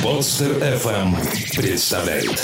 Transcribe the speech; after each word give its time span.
Подстер 0.00 0.52
FM 0.58 1.16
представляет 1.56 2.40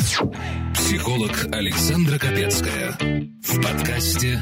Психолог 0.74 1.30
Александра 1.52 2.18
Капецкая 2.18 2.96
в 3.44 3.62
подкасте 3.62 4.40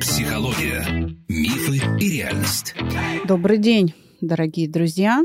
«Психология. 0.00 0.84
Мифы 1.28 1.80
и 2.00 2.10
реальность». 2.10 2.74
Добрый 3.28 3.58
день, 3.58 3.94
дорогие 4.20 4.68
друзья. 4.68 5.24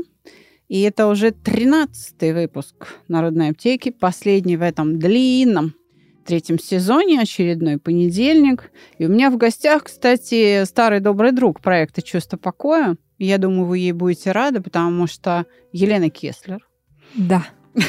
И 0.68 0.82
это 0.82 1.08
уже 1.08 1.32
13 1.32 2.32
выпуск 2.32 3.00
Народной 3.08 3.50
аптеки, 3.50 3.90
последний 3.90 4.56
в 4.56 4.62
этом 4.62 5.00
длинном 5.00 5.74
третьем 6.24 6.58
сезоне, 6.58 7.20
очередной 7.20 7.78
понедельник. 7.78 8.70
И 8.98 9.06
у 9.06 9.08
меня 9.08 9.30
в 9.30 9.36
гостях, 9.36 9.84
кстати, 9.84 10.64
старый 10.64 11.00
добрый 11.00 11.32
друг 11.32 11.60
проекта 11.60 12.02
«Чувство 12.02 12.36
покоя». 12.36 12.96
Я 13.18 13.38
думаю, 13.38 13.66
вы 13.66 13.78
ей 13.78 13.92
будете 13.92 14.32
рады, 14.32 14.60
потому 14.60 15.06
что 15.06 15.46
Елена 15.72 16.10
Кеслер. 16.10 16.66
Да. 17.14 17.46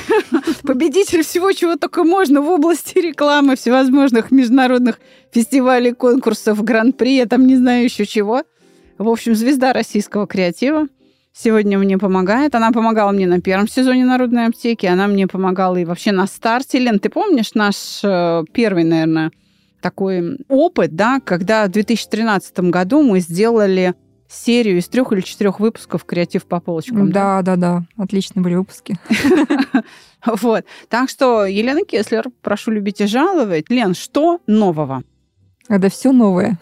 Победитель 0.63 1.23
всего, 1.23 1.51
чего 1.51 1.75
только 1.75 2.03
можно 2.03 2.41
в 2.41 2.49
области 2.49 2.99
рекламы, 2.99 3.55
всевозможных 3.55 4.31
международных 4.31 4.99
фестивалей, 5.31 5.93
конкурсов, 5.93 6.63
гран-при, 6.63 7.15
я 7.15 7.25
там 7.25 7.47
не 7.47 7.55
знаю 7.57 7.83
еще 7.83 8.05
чего. 8.05 8.43
В 8.97 9.09
общем, 9.09 9.35
звезда 9.35 9.73
российского 9.73 10.27
креатива. 10.27 10.87
Сегодня 11.35 11.79
мне 11.79 11.97
помогает. 11.97 12.53
Она 12.53 12.71
помогала 12.71 13.11
мне 13.11 13.25
на 13.25 13.41
первом 13.41 13.67
сезоне 13.67 14.05
Народной 14.05 14.47
аптеки, 14.47 14.85
она 14.85 15.07
мне 15.07 15.27
помогала 15.27 15.77
и 15.77 15.85
вообще 15.85 16.11
на 16.11 16.27
старте. 16.27 16.77
Лен, 16.77 16.99
ты 16.99 17.09
помнишь 17.09 17.55
наш 17.55 18.01
э, 18.03 18.43
первый, 18.53 18.83
наверное, 18.83 19.31
такой 19.81 20.37
опыт, 20.47 20.95
да, 20.95 21.19
когда 21.19 21.65
в 21.65 21.71
2013 21.71 22.59
году 22.59 23.01
мы 23.01 23.19
сделали 23.19 23.95
серию 24.29 24.77
из 24.77 24.87
трех 24.87 25.11
или 25.11 25.21
четырех 25.21 25.59
выпусков 25.59 26.05
«Креатив 26.05 26.45
по 26.45 26.59
полочкам». 26.59 27.11
Да, 27.11 27.41
да, 27.41 27.55
да. 27.55 27.83
Отличные 27.97 28.43
были 28.43 28.55
выпуски. 28.55 28.97
Вот. 30.25 30.63
Так 30.87 31.09
что, 31.09 31.45
Елена 31.45 31.83
Кеслер, 31.83 32.27
прошу 32.41 32.71
любить 32.71 33.01
и 33.01 33.07
жаловать. 33.07 33.69
Лен, 33.69 33.93
что 33.93 34.39
нового? 34.47 35.03
Это 35.69 35.89
все 35.89 36.11
новое. 36.11 36.57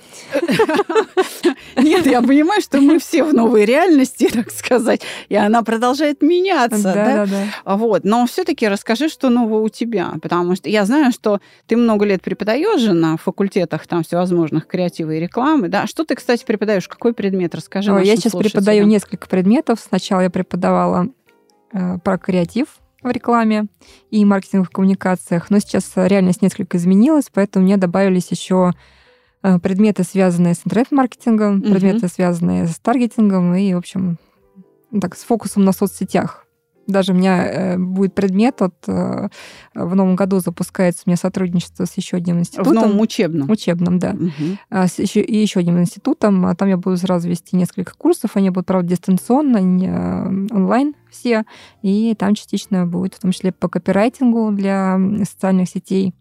Нет, 1.75 2.05
я 2.05 2.21
понимаю, 2.21 2.61
что 2.61 2.79
мы 2.79 2.99
все 2.99 3.23
в 3.23 3.33
новой 3.33 3.65
реальности, 3.65 4.29
так 4.31 4.51
сказать, 4.51 5.01
и 5.27 5.35
она 5.35 5.63
продолжает 5.63 6.21
меняться. 6.21 6.93
Да, 6.93 6.93
да, 6.93 7.25
да. 7.25 7.75
Вот. 7.75 8.03
Но 8.03 8.27
все-таки 8.27 8.67
расскажи, 8.67 9.09
что 9.09 9.29
нового 9.29 9.61
у 9.61 9.69
тебя, 9.69 10.13
потому 10.21 10.55
что 10.55 10.69
я 10.69 10.85
знаю, 10.85 11.11
что 11.11 11.39
ты 11.65 11.77
много 11.77 12.05
лет 12.05 12.21
преподаешь 12.21 12.79
же 12.79 12.93
на 12.93 13.17
факультетах 13.17 13.87
там 13.87 14.03
всевозможных 14.03 14.67
креативы 14.67 15.17
и 15.17 15.19
рекламы. 15.19 15.67
Да? 15.67 15.87
Что 15.87 16.03
ты, 16.03 16.15
кстати, 16.15 16.45
преподаешь? 16.45 16.87
Какой 16.87 17.13
предмет? 17.13 17.55
Расскажи. 17.55 17.91
Я 18.03 18.15
сейчас 18.15 18.33
преподаю 18.33 18.85
несколько 18.85 19.27
предметов. 19.27 19.79
Сначала 19.79 20.21
я 20.21 20.29
преподавала 20.29 21.07
э, 21.73 21.97
про 22.03 22.17
креатив, 22.19 22.80
в 23.03 23.09
рекламе 23.09 23.67
и 24.09 24.23
маркетинговых 24.25 24.71
коммуникациях, 24.71 25.49
но 25.49 25.59
сейчас 25.59 25.91
реальность 25.95 26.41
несколько 26.41 26.77
изменилась, 26.77 27.29
поэтому 27.33 27.65
мне 27.65 27.77
добавились 27.77 28.29
еще 28.31 28.73
э, 29.43 29.59
предметы, 29.59 30.03
связанные 30.03 30.53
с 30.53 30.61
интернет-маркетингом, 30.65 31.59
угу. 31.59 31.71
предметы, 31.71 32.07
связанные 32.07 32.67
с 32.67 32.77
таргетингом 32.79 33.55
и, 33.55 33.73
в 33.73 33.77
общем, 33.77 34.17
так, 34.99 35.15
с 35.15 35.23
фокусом 35.23 35.63
на 35.63 35.71
соцсетях. 35.71 36.45
Даже 36.91 37.13
у 37.13 37.15
меня 37.15 37.45
э, 37.45 37.77
будет 37.77 38.13
предмет, 38.13 38.55
вот 38.59 38.75
э, 38.87 39.29
в 39.73 39.95
новом 39.95 40.15
году 40.15 40.39
запускается 40.39 41.03
у 41.05 41.09
меня 41.09 41.17
сотрудничество 41.17 41.85
с 41.85 41.95
еще 41.97 42.17
одним 42.17 42.39
институтом. 42.39 42.71
В 42.71 42.75
новом 42.75 42.99
учебном? 42.99 43.49
Учебном, 43.49 43.99
да. 43.99 44.11
Угу. 44.11 44.57
С 44.87 44.99
еще, 44.99 45.21
и 45.21 45.37
еще 45.37 45.61
одним 45.61 45.79
институтом. 45.79 46.45
А 46.45 46.55
там 46.55 46.69
я 46.69 46.77
буду 46.77 46.97
сразу 46.97 47.29
вести 47.29 47.55
несколько 47.55 47.93
курсов. 47.95 48.31
Они 48.35 48.49
будут, 48.49 48.67
правда, 48.67 48.89
дистанционно, 48.89 49.57
не 49.57 49.89
онлайн 50.53 50.95
все. 51.09 51.43
И 51.81 52.13
там 52.15 52.35
частично 52.35 52.85
будет, 52.85 53.15
в 53.15 53.19
том 53.19 53.31
числе 53.31 53.51
по 53.51 53.69
копирайтингу 53.69 54.51
для 54.51 54.99
социальных 55.23 55.69
сетей 55.69 56.13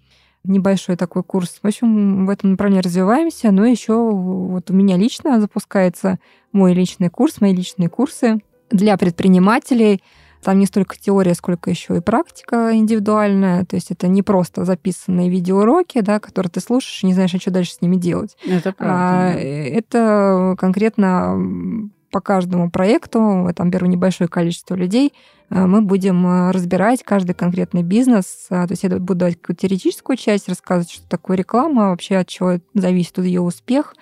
небольшой 0.44 0.96
такой 0.96 1.22
курс. 1.22 1.58
В 1.62 1.66
общем, 1.66 2.26
в 2.26 2.30
этом 2.30 2.52
направлении 2.52 2.82
развиваемся, 2.82 3.50
но 3.50 3.66
еще 3.66 4.10
вот 4.10 4.70
у 4.70 4.74
меня 4.74 4.96
лично 4.96 5.40
запускается 5.40 6.18
мой 6.52 6.72
личный 6.72 7.10
курс, 7.10 7.40
мои 7.40 7.54
личные 7.54 7.88
курсы 7.88 8.40
для 8.70 8.96
предпринимателей– 8.96 10.02
там 10.42 10.58
не 10.58 10.66
столько 10.66 10.96
теория, 10.98 11.34
сколько 11.34 11.70
еще 11.70 11.96
и 11.96 12.00
практика 12.00 12.70
индивидуальная. 12.74 13.64
То 13.64 13.76
есть 13.76 13.90
это 13.90 14.08
не 14.08 14.22
просто 14.22 14.64
записанные 14.64 15.28
видеоуроки, 15.28 16.00
да, 16.00 16.20
которые 16.20 16.50
ты 16.50 16.60
слушаешь 16.60 17.02
и 17.02 17.06
не 17.06 17.14
знаешь, 17.14 17.34
а 17.34 17.38
что 17.38 17.50
дальше 17.50 17.74
с 17.74 17.80
ними 17.80 17.96
делать. 17.96 18.36
Это 18.46 18.72
правда. 18.72 18.94
А, 18.94 19.32
Это 19.34 20.56
конкретно 20.58 21.90
по 22.10 22.20
каждому 22.20 22.70
проекту, 22.70 23.48
там 23.54 23.70
беру 23.70 23.86
небольшое 23.86 24.28
количество 24.28 24.74
людей, 24.74 25.12
а, 25.48 25.66
мы 25.66 25.82
будем 25.82 26.50
разбирать 26.50 27.02
каждый 27.02 27.34
конкретный 27.34 27.82
бизнес. 27.82 28.46
А, 28.50 28.66
то 28.66 28.72
есть 28.72 28.82
я 28.82 28.90
буду 28.90 29.14
давать 29.20 29.40
какую-то 29.40 29.62
теоретическую 29.62 30.16
часть, 30.16 30.48
рассказывать, 30.48 30.90
что 30.90 31.08
такое 31.08 31.36
реклама, 31.36 31.90
вообще 31.90 32.16
от 32.16 32.28
чего 32.28 32.58
зависит 32.74 33.18
ее 33.18 33.40
успех, 33.40 33.94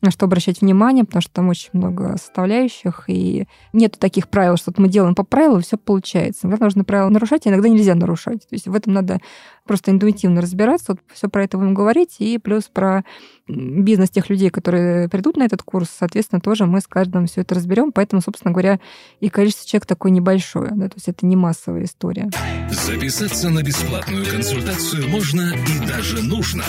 на 0.00 0.10
что 0.10 0.26
обращать 0.26 0.60
внимание, 0.60 1.04
потому 1.04 1.22
что 1.22 1.32
там 1.32 1.48
очень 1.48 1.70
много 1.72 2.16
составляющих, 2.16 3.04
и 3.08 3.46
нет 3.72 3.98
таких 3.98 4.28
правил, 4.28 4.56
что 4.56 4.72
мы 4.76 4.88
делаем 4.88 5.14
по 5.14 5.24
правилам, 5.24 5.62
все 5.62 5.76
получается. 5.76 6.46
Иногда 6.46 6.66
нужно 6.66 6.84
правила 6.84 7.08
нарушать, 7.08 7.46
а 7.46 7.50
иногда 7.50 7.68
нельзя 7.68 7.94
нарушать. 7.94 8.42
То 8.48 8.54
есть 8.54 8.68
в 8.68 8.74
этом 8.74 8.92
надо 8.92 9.20
просто 9.68 9.92
интуитивно 9.92 10.40
разбираться. 10.40 10.92
Вот 10.92 11.00
все 11.12 11.28
про 11.28 11.44
это 11.44 11.58
будем 11.58 11.74
говорить, 11.74 12.16
и 12.18 12.38
плюс 12.38 12.64
про 12.64 13.04
бизнес 13.46 14.10
тех 14.10 14.28
людей, 14.28 14.50
которые 14.50 15.08
придут 15.08 15.36
на 15.36 15.44
этот 15.44 15.62
курс, 15.62 15.88
соответственно, 15.96 16.40
тоже 16.40 16.66
мы 16.66 16.80
с 16.80 16.86
каждым 16.86 17.26
все 17.26 17.42
это 17.42 17.54
разберем. 17.54 17.92
Поэтому, 17.92 18.20
собственно 18.20 18.52
говоря, 18.52 18.80
и 19.20 19.28
количество 19.28 19.68
человек 19.68 19.86
такое 19.86 20.10
небольшое. 20.10 20.72
Да, 20.72 20.88
то 20.88 20.96
есть 20.96 21.08
это 21.08 21.24
не 21.24 21.36
массовая 21.36 21.84
история. 21.84 22.30
Записаться 22.70 23.50
на 23.50 23.62
бесплатную 23.62 24.26
консультацию 24.26 25.08
можно 25.08 25.52
и 25.52 25.86
даже 25.86 26.22
нужно 26.22 26.64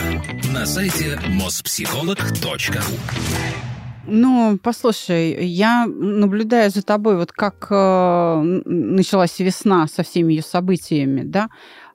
на 0.53 0.65
сайте 0.65 1.19
mospsycholog.ru 1.27 2.83
ну, 4.11 4.57
послушай, 4.61 5.45
я 5.45 5.85
наблюдаю 5.85 6.71
за 6.71 6.81
тобой, 6.81 7.15
вот 7.15 7.31
как 7.31 7.67
э, 7.69 8.61
началась 8.65 9.37
весна 9.39 9.87
со 9.87 10.03
всеми 10.03 10.33
ее 10.33 10.41
событиями, 10.41 11.21
да, 11.23 11.49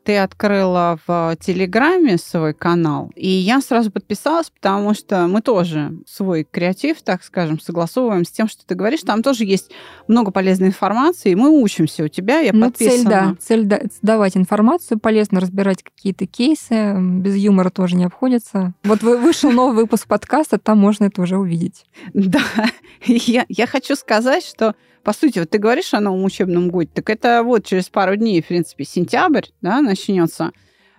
ты 0.05 0.19
открыла 0.19 0.99
в 1.07 1.37
Телеграме 1.41 2.19
свой 2.19 2.53
канал, 2.55 3.11
и 3.17 3.29
я 3.29 3.61
сразу 3.61 3.91
подписалась, 3.91 4.51
потому 4.51 4.95
что 4.95 5.27
мы 5.27 5.41
тоже 5.41 5.93
свой 6.07 6.45
креатив, 6.45 7.03
так 7.03 7.25
скажем, 7.25 7.59
согласовываем 7.59 8.25
с 8.25 8.31
тем, 8.31 8.49
что 8.49 8.67
ты 8.67 8.75
говоришь. 8.75 9.01
Там 9.01 9.23
тоже 9.23 9.45
есть 9.45 9.71
много 10.07 10.31
полезной 10.31 10.69
информации, 10.69 11.33
и 11.33 11.35
мы 11.35 11.51
учимся 11.51 12.05
у 12.05 12.09
тебя. 12.09 12.41
Я 12.41 12.53
ну, 12.53 12.67
подписана. 12.67 13.37
Цель, 13.41 13.65
да, 13.65 13.81
цель 13.81 13.91
да, 13.91 13.99
давать 14.03 14.37
информацию, 14.37 14.99
полезно 14.99 15.41
разбирать 15.41 15.83
какие-то 15.83 16.27
кейсы, 16.27 16.95
без 16.99 17.37
юмора 17.37 17.71
тоже 17.71 17.97
не 17.97 18.05
обходится. 18.05 18.75
Вот 18.85 19.03
вышел 19.03 19.51
новый 19.51 19.77
выпуск 19.77 20.07
подкаста, 20.07 20.59
там 20.59 20.79
можно 20.79 21.05
это 21.05 21.23
уже 21.23 21.37
увидеть. 21.39 21.87
Да, 22.15 22.41
я, 23.07 23.45
я 23.49 23.67
хочу 23.67 23.97
сказать, 23.97 24.45
что 24.45 24.75
по 25.05 25.13
сути, 25.13 25.39
вот 25.39 25.51
ты 25.51 25.59
говоришь 25.59 25.95
о 25.95 26.01
новом 26.01 26.25
учебном 26.25 26.71
годе, 26.71 26.91
так 26.93 27.11
это 27.11 27.43
вот 27.45 27.65
через 27.65 27.89
пару 27.89 28.17
дней, 28.17 28.43
в 28.43 28.47
принципе, 28.47 28.85
сентябрь, 28.85 29.47
да, 29.61 29.81
начнется. 29.81 30.53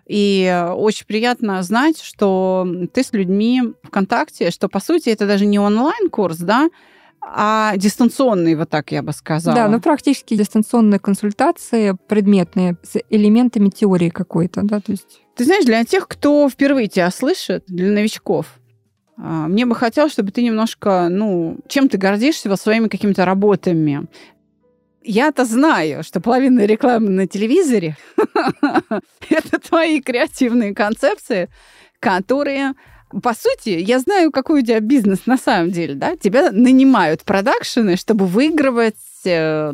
И 0.07 0.65
очень 0.75 1.05
приятно 1.07 1.63
знать, 1.63 1.99
что 1.99 2.67
ты 2.93 3.03
с 3.03 3.11
людьми 3.11 3.73
в 3.81 3.89
контакте, 3.89 4.51
что, 4.51 4.69
по 4.69 4.79
сути, 4.79 5.09
это 5.09 5.25
даже 5.25 5.45
не 5.47 5.57
онлайн-курс, 5.57 6.37
да, 6.37 6.69
а 7.27 7.75
дистанционный, 7.75 8.53
вот 8.53 8.69
так 8.69 8.91
я 8.91 9.01
бы 9.01 9.11
сказала. 9.11 9.55
Да, 9.55 9.67
ну 9.67 9.81
практически 9.81 10.35
дистанционные 10.35 10.99
консультации 10.99 11.97
предметные 12.07 12.77
с 12.83 12.99
элементами 13.09 13.69
теории 13.69 14.09
какой-то, 14.09 14.61
да, 14.61 14.79
то 14.79 14.91
есть... 14.91 15.21
Ты 15.35 15.43
знаешь, 15.43 15.65
для 15.65 15.83
тех, 15.83 16.07
кто 16.07 16.47
впервые 16.49 16.87
тебя 16.87 17.09
слышит, 17.09 17.63
для 17.67 17.91
новичков, 17.91 18.59
мне 19.17 19.65
бы 19.65 19.75
хотелось, 19.75 20.11
чтобы 20.11 20.31
ты 20.31 20.43
немножко, 20.43 21.07
ну, 21.09 21.57
чем 21.67 21.87
ты 21.87 21.97
гордишься 21.97 22.49
вот 22.49 22.59
своими 22.59 22.87
какими-то 22.87 23.25
работами. 23.25 24.07
Я-то 25.03 25.45
знаю, 25.45 26.03
что 26.03 26.19
половина 26.19 26.65
рекламы 26.65 27.09
на 27.09 27.27
телевизоре– 27.27 27.95
это 29.29 29.59
твои 29.59 30.01
креативные 30.01 30.73
концепции, 30.73 31.49
которые 31.99 32.73
по 33.21 33.33
сути, 33.33 33.69
я 33.69 33.99
знаю, 33.99 34.31
какой 34.31 34.61
у 34.61 34.65
тебя 34.65 34.79
бизнес 34.79 35.25
на 35.25 35.37
самом 35.37 35.71
деле, 35.71 35.93
да? 35.93 36.17
Тебя 36.17 36.51
нанимают 36.51 37.23
продакшены, 37.23 37.95
чтобы 37.95 38.25
выигрывать 38.25 38.95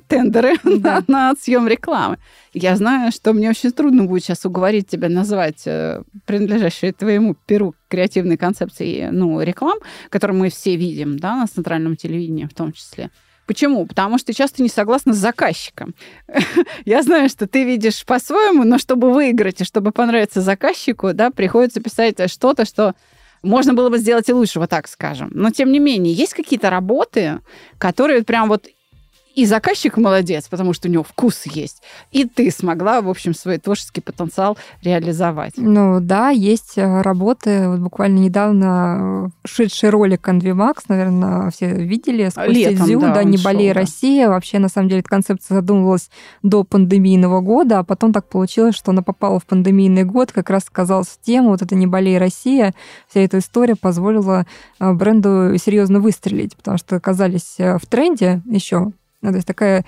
тендеры 0.07 0.55
да. 0.63 1.03
на, 1.07 1.29
на 1.29 1.35
съем 1.39 1.67
рекламы. 1.67 2.17
Я 2.53 2.75
знаю, 2.75 3.11
что 3.11 3.33
мне 3.33 3.49
очень 3.49 3.71
трудно 3.71 4.05
будет 4.05 4.23
сейчас 4.23 4.45
уговорить 4.45 4.87
тебя 4.87 5.09
назвать 5.09 5.63
э, 5.65 6.03
принадлежащие 6.25 6.93
твоему 6.93 7.35
перу 7.45 7.75
креативной 7.87 8.37
концепции 8.37 9.09
ну, 9.11 9.41
реклам, 9.41 9.77
которые 10.09 10.37
мы 10.37 10.49
все 10.49 10.75
видим 10.75 11.17
да, 11.17 11.35
на 11.35 11.47
центральном 11.47 11.95
телевидении 11.95 12.45
в 12.45 12.53
том 12.53 12.73
числе. 12.73 13.09
Почему? 13.47 13.85
Потому 13.85 14.17
что 14.17 14.33
часто 14.33 14.61
не 14.63 14.69
согласна 14.69 15.13
с 15.13 15.17
заказчиком. 15.17 15.93
Я 16.85 17.03
знаю, 17.03 17.29
что 17.29 17.47
ты 17.47 17.63
видишь 17.63 18.05
по-своему, 18.05 18.63
но 18.63 18.77
чтобы 18.77 19.11
выиграть 19.11 19.61
и 19.61 19.65
чтобы 19.65 19.91
понравиться 19.91 20.41
заказчику, 20.41 21.13
да, 21.13 21.31
приходится 21.31 21.81
писать 21.81 22.31
что-то, 22.31 22.65
что 22.65 22.95
можно 23.43 23.73
было 23.73 23.89
бы 23.89 23.97
сделать 23.97 24.29
и 24.29 24.33
лучше, 24.33 24.59
вот 24.59 24.69
так 24.69 24.87
скажем. 24.87 25.31
Но, 25.33 25.49
тем 25.49 25.71
не 25.71 25.79
менее, 25.79 26.13
есть 26.13 26.33
какие-то 26.33 26.69
работы, 26.69 27.39
которые 27.77 28.23
прям 28.23 28.49
вот 28.49 28.67
и 29.35 29.45
заказчик 29.45 29.97
молодец, 29.97 30.47
потому 30.49 30.73
что 30.73 30.87
у 30.87 30.91
него 30.91 31.03
вкус 31.03 31.43
есть, 31.45 31.81
и 32.11 32.25
ты 32.25 32.51
смогла, 32.51 33.01
в 33.01 33.09
общем, 33.09 33.33
свой 33.33 33.57
творческий 33.57 34.01
потенциал 34.01 34.57
реализовать. 34.81 35.53
Ну 35.57 35.99
да, 36.01 36.29
есть 36.29 36.77
э, 36.77 37.01
работы. 37.01 37.67
Вот 37.69 37.79
буквально 37.79 38.19
недавно 38.19 39.29
э, 39.43 39.47
шедший 39.47 39.89
ролик 39.89 40.27
Анвимакс, 40.27 40.87
наверное, 40.89 41.49
все 41.51 41.71
видели. 41.71 42.29
Летом, 42.47 42.85
Дзю, 42.85 42.99
да, 42.99 43.13
да, 43.13 43.23
«Не 43.23 43.37
шел, 43.37 43.45
болей, 43.45 43.69
да. 43.69 43.81
Россия». 43.81 44.29
Вообще, 44.29 44.59
на 44.59 44.69
самом 44.69 44.89
деле, 44.89 44.99
эта 45.01 45.09
концепция 45.09 45.55
задумывалась 45.55 46.09
до 46.43 46.63
пандемийного 46.63 47.41
года, 47.41 47.79
а 47.79 47.83
потом 47.83 48.13
так 48.13 48.27
получилось, 48.27 48.75
что 48.75 48.91
она 48.91 49.01
попала 49.01 49.39
в 49.39 49.45
пандемийный 49.45 50.03
год, 50.03 50.31
как 50.31 50.49
раз 50.49 50.63
оказалась 50.69 51.07
в 51.07 51.21
тему, 51.21 51.49
вот 51.49 51.61
это 51.61 51.75
«Не 51.75 51.87
болей, 51.87 52.17
Россия». 52.17 52.73
Вся 53.07 53.21
эта 53.21 53.39
история 53.39 53.75
позволила 53.75 54.45
э, 54.79 54.93
бренду 54.93 55.55
серьезно 55.57 55.99
выстрелить, 55.99 56.55
потому 56.55 56.77
что 56.77 56.95
оказались 56.95 57.55
в 57.57 57.85
тренде 57.87 58.41
еще 58.45 58.91
ну, 59.21 59.29
то 59.29 59.35
есть 59.35 59.47
такая 59.47 59.85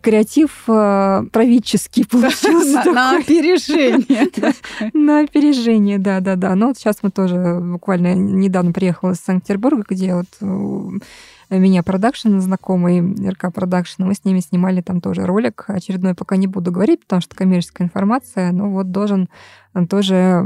креатив 0.00 0.64
э, 0.68 1.22
правительский 1.32 2.06
получился. 2.10 2.92
На 2.92 3.18
опережение. 3.18 4.28
На 4.92 5.20
опережение, 5.20 5.98
да, 5.98 6.20
да, 6.20 6.36
да. 6.36 6.54
Но 6.54 6.68
вот 6.68 6.78
сейчас 6.78 6.98
мы 7.02 7.10
тоже 7.10 7.58
буквально 7.60 8.14
недавно 8.14 8.72
приехала 8.72 9.12
из 9.12 9.18
Санкт-Петербурга, 9.20 9.84
где 9.88 10.14
вот 10.14 10.28
у 10.40 11.56
меня 11.58 11.82
продакшн 11.82 12.38
знакомый, 12.38 13.00
РК 13.28 13.52
продакшн, 13.52 14.04
мы 14.04 14.14
с 14.14 14.24
ними 14.24 14.38
снимали 14.38 14.82
там 14.82 15.00
тоже 15.00 15.26
ролик. 15.26 15.64
Очередной 15.66 16.14
пока 16.14 16.36
не 16.36 16.46
буду 16.46 16.70
говорить, 16.70 17.00
потому 17.00 17.20
что 17.20 17.34
коммерческая 17.34 17.88
информация, 17.88 18.52
но 18.52 18.70
вот 18.70 18.92
должен 18.92 19.28
он 19.74 19.88
тоже 19.88 20.44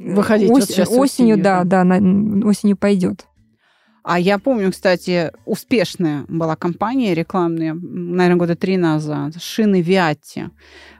Выходить 0.00 0.48
вот 0.48 0.64
сейчас 0.64 0.88
осенью, 0.88 1.02
осенью, 1.02 1.42
да, 1.42 1.64
да, 1.64 1.84
на- 1.84 2.46
осенью 2.46 2.76
пойдет. 2.76 3.26
А 4.12 4.18
я 4.18 4.40
помню, 4.40 4.72
кстати, 4.72 5.30
успешная 5.44 6.24
была 6.26 6.56
компания 6.56 7.14
рекламная, 7.14 7.74
наверное, 7.74 8.38
года 8.40 8.56
три 8.56 8.76
назад, 8.76 9.40
шины 9.40 9.82
Виатти, 9.82 10.50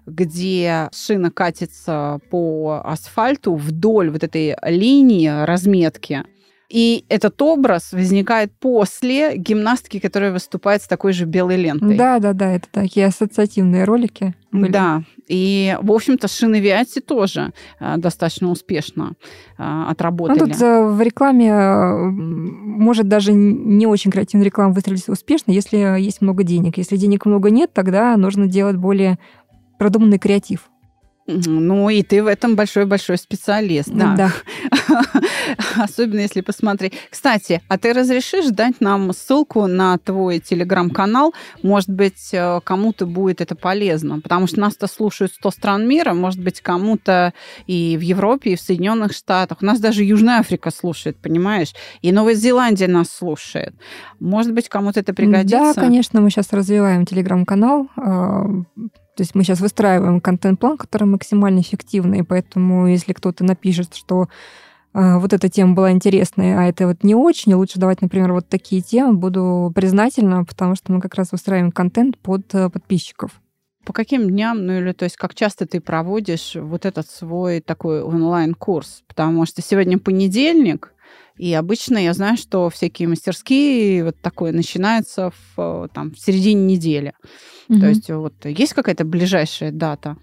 где 0.07 0.89
шина 0.93 1.33
катится 1.33 2.21
по 2.31 2.81
асфальту 2.85 3.57
вдоль 3.57 4.11
вот 4.11 4.23
этой 4.23 4.57
линии 4.63 5.45
разметки. 5.45 6.23
И 6.71 7.05
этот 7.09 7.43
образ 7.43 7.91
возникает 7.93 8.53
после 8.53 9.37
гимнастки, 9.37 9.99
которая 9.99 10.31
выступает 10.31 10.83
с 10.83 10.87
такой 10.87 11.13
же 11.13 11.25
белой 11.25 11.57
лентой. 11.57 11.97
Да, 11.97 12.21
да, 12.21 12.33
да, 12.33 12.53
это 12.53 12.69
такие 12.71 13.07
ассоциативные 13.07 13.83
ролики. 13.83 14.35
были. 14.53 14.71
Да, 14.71 15.03
и, 15.27 15.77
в 15.83 15.91
общем-то, 15.91 16.29
шины 16.29 16.61
Виатти 16.61 17.01
тоже 17.01 17.53
э, 17.81 17.97
достаточно 17.97 18.51
успешно 18.51 19.15
э, 19.59 19.63
Ну, 19.65 19.89
отработали. 19.89 20.39
тут 20.39 20.63
э, 20.63 20.83
в 20.87 21.01
рекламе 21.03 21.51
э, 21.51 22.09
может 22.11 23.09
даже 23.09 23.33
не 23.33 23.89
очень 23.89 24.13
креативная 24.13 24.47
реклама 24.47 24.73
выстрелить 24.73 25.09
успешно, 25.09 25.51
если 25.51 25.77
есть 26.01 26.21
много 26.21 26.45
денег. 26.45 26.79
Если 26.79 26.97
денег 26.97 27.27
много 27.27 27.51
нет, 27.51 27.73
тогда 27.73 28.17
нужно 28.17 28.47
делать 28.47 28.77
более 28.77 29.19
продуманный 29.79 30.19
креатив. 30.19 30.71
Ну, 31.27 31.89
и 31.91 32.03
ты 32.03 32.25
в 32.25 32.27
этом 32.27 32.57
большой-большой 32.57 33.17
специалист, 33.17 33.89
да. 33.89 34.15
Да. 34.17 34.33
Особенно 35.77 36.21
если 36.21 36.41
посмотреть. 36.41 36.95
Кстати, 37.11 37.63
а 37.69 37.79
ты 37.79 37.93
разрешишь 37.93 38.47
дать 38.47 38.81
нам 38.81 39.13
ссылку 39.13 39.67
на 39.67 39.99
твой 39.99 40.39
телеграм-канал? 40.39 41.35
Может 41.63 41.91
быть, 41.91 42.31
э, 42.33 42.61
кому-то 42.65 43.07
будет 43.07 43.41
это 43.41 43.55
полезно, 43.55 44.21
потому 44.21 44.47
что 44.47 44.61
нас-то 44.61 44.87
слушают 44.87 45.33
100 45.33 45.51
стран 45.51 45.89
мира, 45.89 46.15
может 46.15 46.41
быть, 46.41 46.61
кому-то 46.61 47.33
и 47.67 47.97
в 47.97 48.01
Европе, 48.01 48.53
и 48.53 48.57
в 48.57 48.61
Соединенных 48.61 49.13
Штатах. 49.13 49.59
У 49.63 49.65
нас 49.65 49.81
даже 49.81 50.05
Южная 50.05 50.41
Африка 50.41 50.71
слушает, 50.71 51.17
понимаешь? 51.17 51.73
И 52.03 52.13
Новая 52.13 52.35
Зеландия 52.35 52.89
нас 52.89 53.11
слушает. 53.11 53.75
Может 54.19 54.53
быть, 54.53 54.69
кому-то 54.69 55.01
это 55.01 55.15
пригодится? 55.15 55.75
Да, 55.75 55.81
конечно, 55.81 56.21
мы 56.21 56.31
сейчас 56.31 56.53
развиваем 56.53 57.07
телеграм-канал. 57.07 57.89
То 59.21 59.23
есть 59.23 59.35
мы 59.35 59.45
сейчас 59.45 59.61
выстраиваем 59.61 60.19
контент-план, 60.19 60.79
который 60.79 61.05
максимально 61.05 61.61
эффективный, 61.61 62.25
поэтому 62.25 62.87
если 62.87 63.13
кто-то 63.13 63.45
напишет, 63.45 63.95
что 63.95 64.31
а, 64.95 65.19
вот 65.19 65.35
эта 65.35 65.51
тема 65.51 65.75
была 65.75 65.93
интересная, 65.93 66.59
а 66.59 66.65
это 66.65 66.87
вот 66.87 67.05
не 67.05 67.15
очень, 67.15 67.53
лучше 67.53 67.79
давать, 67.79 68.01
например, 68.01 68.33
вот 68.33 68.49
такие 68.49 68.81
темы, 68.81 69.13
буду 69.13 69.71
признательна, 69.75 70.43
потому 70.47 70.75
что 70.75 70.91
мы 70.93 71.03
как 71.03 71.17
раз 71.17 71.33
выстраиваем 71.33 71.71
контент 71.71 72.17
под 72.17 72.55
э, 72.55 72.71
подписчиков. 72.71 73.33
По 73.85 73.93
каким 73.93 74.27
дням, 74.31 74.65
ну 74.65 74.79
или 74.79 74.93
то 74.93 75.05
есть 75.05 75.19
как 75.19 75.35
часто 75.35 75.67
ты 75.67 75.83
проводишь 75.83 76.53
вот 76.55 76.87
этот 76.87 77.07
свой 77.07 77.61
такой 77.61 78.01
онлайн-курс? 78.01 79.03
Потому 79.07 79.45
что 79.45 79.61
сегодня 79.61 79.99
понедельник, 79.99 80.95
и 81.37 81.53
обычно 81.55 81.99
я 81.99 82.13
знаю, 82.15 82.37
что 82.37 82.69
всякие 82.71 83.09
мастерские 83.09 84.05
вот 84.05 84.17
такое 84.21 84.53
начинается 84.53 85.31
в, 85.31 85.61
э, 85.85 85.89
там, 85.95 86.11
в 86.13 86.19
середине 86.19 86.65
недели. 86.75 87.13
То 87.69 87.75
есть 87.89 88.11
вот 88.11 88.35
есть 88.45 88.75
какая-то 88.75 89.05
ближайшая 89.05 89.71
дата? 89.73 90.17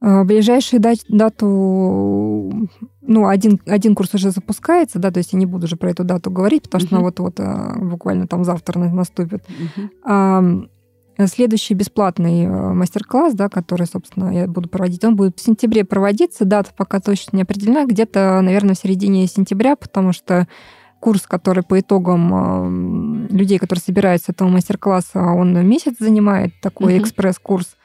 А, 0.00 0.24
Ближайшую 0.24 0.80
дат- 0.80 1.04
дату, 1.08 2.68
ну, 3.00 3.26
один, 3.28 3.58
один 3.66 3.94
курс 3.94 4.12
уже 4.14 4.30
запускается, 4.30 4.98
да, 4.98 5.10
то 5.10 5.18
есть 5.18 5.32
я 5.32 5.38
не 5.38 5.46
буду 5.46 5.64
уже 5.64 5.76
про 5.76 5.90
эту 5.90 6.04
дату 6.04 6.30
говорить, 6.30 6.64
потому 6.64 6.80
что 6.80 6.88
Мгм. 6.88 6.96
она 6.96 7.04
вот-вот 7.04 7.40
а, 7.40 7.74
буквально 7.78 8.26
там 8.26 8.44
завтра 8.44 8.78
на- 8.78 8.92
наступит. 8.92 9.44
Мгм. 9.48 10.68
А, 11.16 11.26
Следующий 11.26 11.74
бесплатный 11.74 12.44
э, 12.44 12.48
мастер-класс, 12.48 13.34
да, 13.34 13.48
который, 13.48 13.86
собственно, 13.86 14.30
я 14.32 14.46
буду 14.46 14.68
проводить, 14.68 15.04
он 15.04 15.16
будет 15.16 15.38
в 15.38 15.42
сентябре 15.42 15.84
проводиться. 15.84 16.44
Дата 16.44 16.70
пока 16.76 17.00
точно 17.00 17.36
не 17.36 17.42
определена, 17.42 17.84
где-то, 17.86 18.40
наверное, 18.40 18.74
в 18.74 18.78
середине 18.78 19.26
сентября, 19.26 19.76
потому 19.76 20.12
что 20.12 20.48
курс, 21.00 21.26
который 21.26 21.62
по 21.62 21.78
итогам 21.78 23.26
э, 23.28 23.34
людей, 23.34 23.58
которые 23.58 23.82
собираются 23.82 24.32
этого 24.32 24.48
мастер-класса, 24.48 25.20
он 25.20 25.66
месяц 25.66 25.96
занимает, 25.98 26.52
такой 26.60 26.94
Мгм. 26.94 27.02
экспресс-курс. 27.02 27.76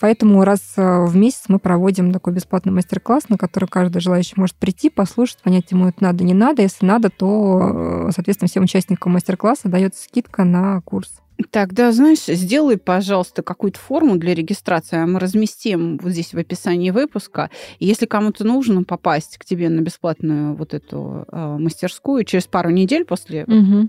Поэтому 0.00 0.42
раз 0.44 0.60
э, 0.76 1.04
в 1.04 1.14
месяц 1.14 1.44
мы 1.48 1.58
проводим 1.58 2.10
такой 2.12 2.32
бесплатный 2.32 2.72
мастер-класс, 2.72 3.28
на 3.28 3.38
который 3.38 3.66
каждый 3.66 4.00
желающий 4.00 4.34
может 4.36 4.56
прийти, 4.56 4.90
послушать, 4.90 5.42
понять, 5.42 5.70
ему 5.70 5.88
это 5.88 6.02
надо, 6.02 6.24
не 6.24 6.34
надо. 6.34 6.62
Если 6.62 6.84
надо, 6.84 7.10
то, 7.10 8.06
э, 8.08 8.10
соответственно, 8.12 8.48
всем 8.48 8.64
участникам 8.64 9.12
мастер-класса 9.12 9.68
дается 9.68 10.02
скидка 10.02 10.44
на 10.44 10.80
курс. 10.80 11.20
Так, 11.50 11.72
да, 11.72 11.90
знаешь, 11.92 12.24
сделай, 12.26 12.78
пожалуйста, 12.78 13.42
какую-то 13.42 13.78
форму 13.78 14.16
для 14.16 14.34
регистрации, 14.34 14.98
а 14.98 15.06
мы 15.06 15.18
разместим 15.18 15.98
вот 15.98 16.12
здесь 16.12 16.32
в 16.32 16.38
описании 16.38 16.90
выпуска. 16.90 17.50
И 17.78 17.86
если 17.86 18.06
кому-то 18.06 18.44
нужно 18.44 18.84
попасть 18.84 19.38
к 19.38 19.44
тебе 19.44 19.68
на 19.68 19.80
бесплатную 19.80 20.54
вот 20.54 20.74
эту 20.74 21.26
э, 21.30 21.56
мастерскую 21.58 22.24
через 22.24 22.46
пару 22.46 22.70
недель 22.70 23.04
после 23.04 23.46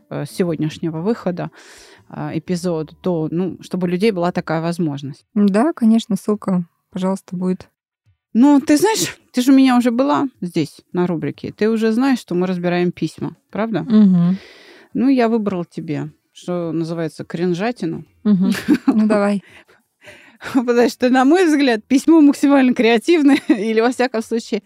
э, 0.09 0.25
сегодняшнего 0.29 1.01
выхода 1.01 1.51
э, 2.09 2.31
эпизода, 2.39 2.95
то, 2.95 3.27
ну, 3.29 3.57
чтобы 3.61 3.87
у 3.87 3.89
людей 3.91 4.11
была 4.11 4.31
такая 4.31 4.61
возможность. 4.61 5.25
Да, 5.35 5.71
конечно, 5.73 6.15
ссылка, 6.15 6.67
пожалуйста, 6.91 7.35
будет. 7.35 7.69
Ну, 8.33 8.59
ты 8.59 8.77
знаешь, 8.77 9.17
ты 9.31 9.41
же 9.41 9.51
у 9.53 9.55
меня 9.55 9.77
уже 9.77 9.91
была 9.91 10.27
здесь, 10.41 10.81
на 10.93 11.07
рубрике. 11.07 11.53
Ты 11.55 11.69
уже 11.69 11.91
знаешь, 11.91 12.19
что 12.19 12.35
мы 12.35 12.47
разбираем 12.47 12.91
письма, 12.91 13.35
правда? 13.51 13.85
Ну, 14.93 15.09
я 15.09 15.29
выбрала 15.29 15.65
тебе, 15.65 16.11
что 16.35 16.73
называется, 16.73 17.23
кринжатину. 17.23 18.03
Ну, 18.23 18.51
давай. 18.87 19.41
Потому 20.53 20.89
что, 20.89 21.09
на 21.09 21.23
мой 21.23 21.45
взгляд, 21.45 21.85
письмо 21.85 22.19
максимально 22.19 22.73
креативное, 22.73 23.39
или, 23.47 23.79
во 23.79 23.91
всяком 23.91 24.21
случае, 24.21 24.61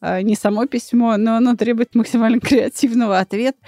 э, 0.00 0.22
не 0.22 0.34
само 0.34 0.66
письмо, 0.66 1.16
но 1.18 1.36
оно 1.36 1.54
требует 1.56 1.94
максимально 1.94 2.40
креативного 2.40 3.18
ответа. 3.18 3.58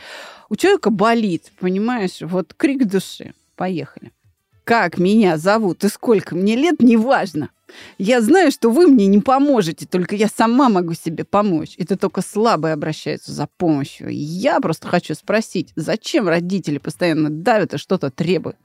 У 0.49 0.57
человека 0.57 0.91
болит, 0.91 1.53
понимаешь, 1.61 2.23
вот 2.23 2.55
крик 2.55 2.87
души. 2.87 3.35
Поехали. 3.55 4.13
Как 4.65 4.97
меня 4.97 5.37
зовут 5.37 5.85
и 5.85 5.89
сколько 5.89 6.35
мне 6.35 6.57
лет, 6.57 6.81
неважно. 6.81 7.51
Я 7.99 8.21
знаю, 8.21 8.51
что 8.51 8.71
вы 8.71 8.87
мне 8.87 9.07
не 9.07 9.21
поможете, 9.21 9.87
только 9.87 10.17
я 10.17 10.29
сама 10.29 10.69
могу 10.69 10.95
себе 10.95 11.25
помочь. 11.25 11.75
Это 11.79 11.97
только 11.97 12.23
слабые 12.23 12.75
обращаются 12.75 13.33
за 13.33 13.49
помощью. 13.57 14.09
Я 14.11 14.61
просто 14.61 14.89
хочу 14.89 15.15
спросить, 15.15 15.73
зачем 15.77 16.29
родители 16.29 16.79
постоянно 16.79 17.31
давят 17.31 17.75
и 17.75 17.79
что-то 17.79 18.11
требуют? 18.11 18.57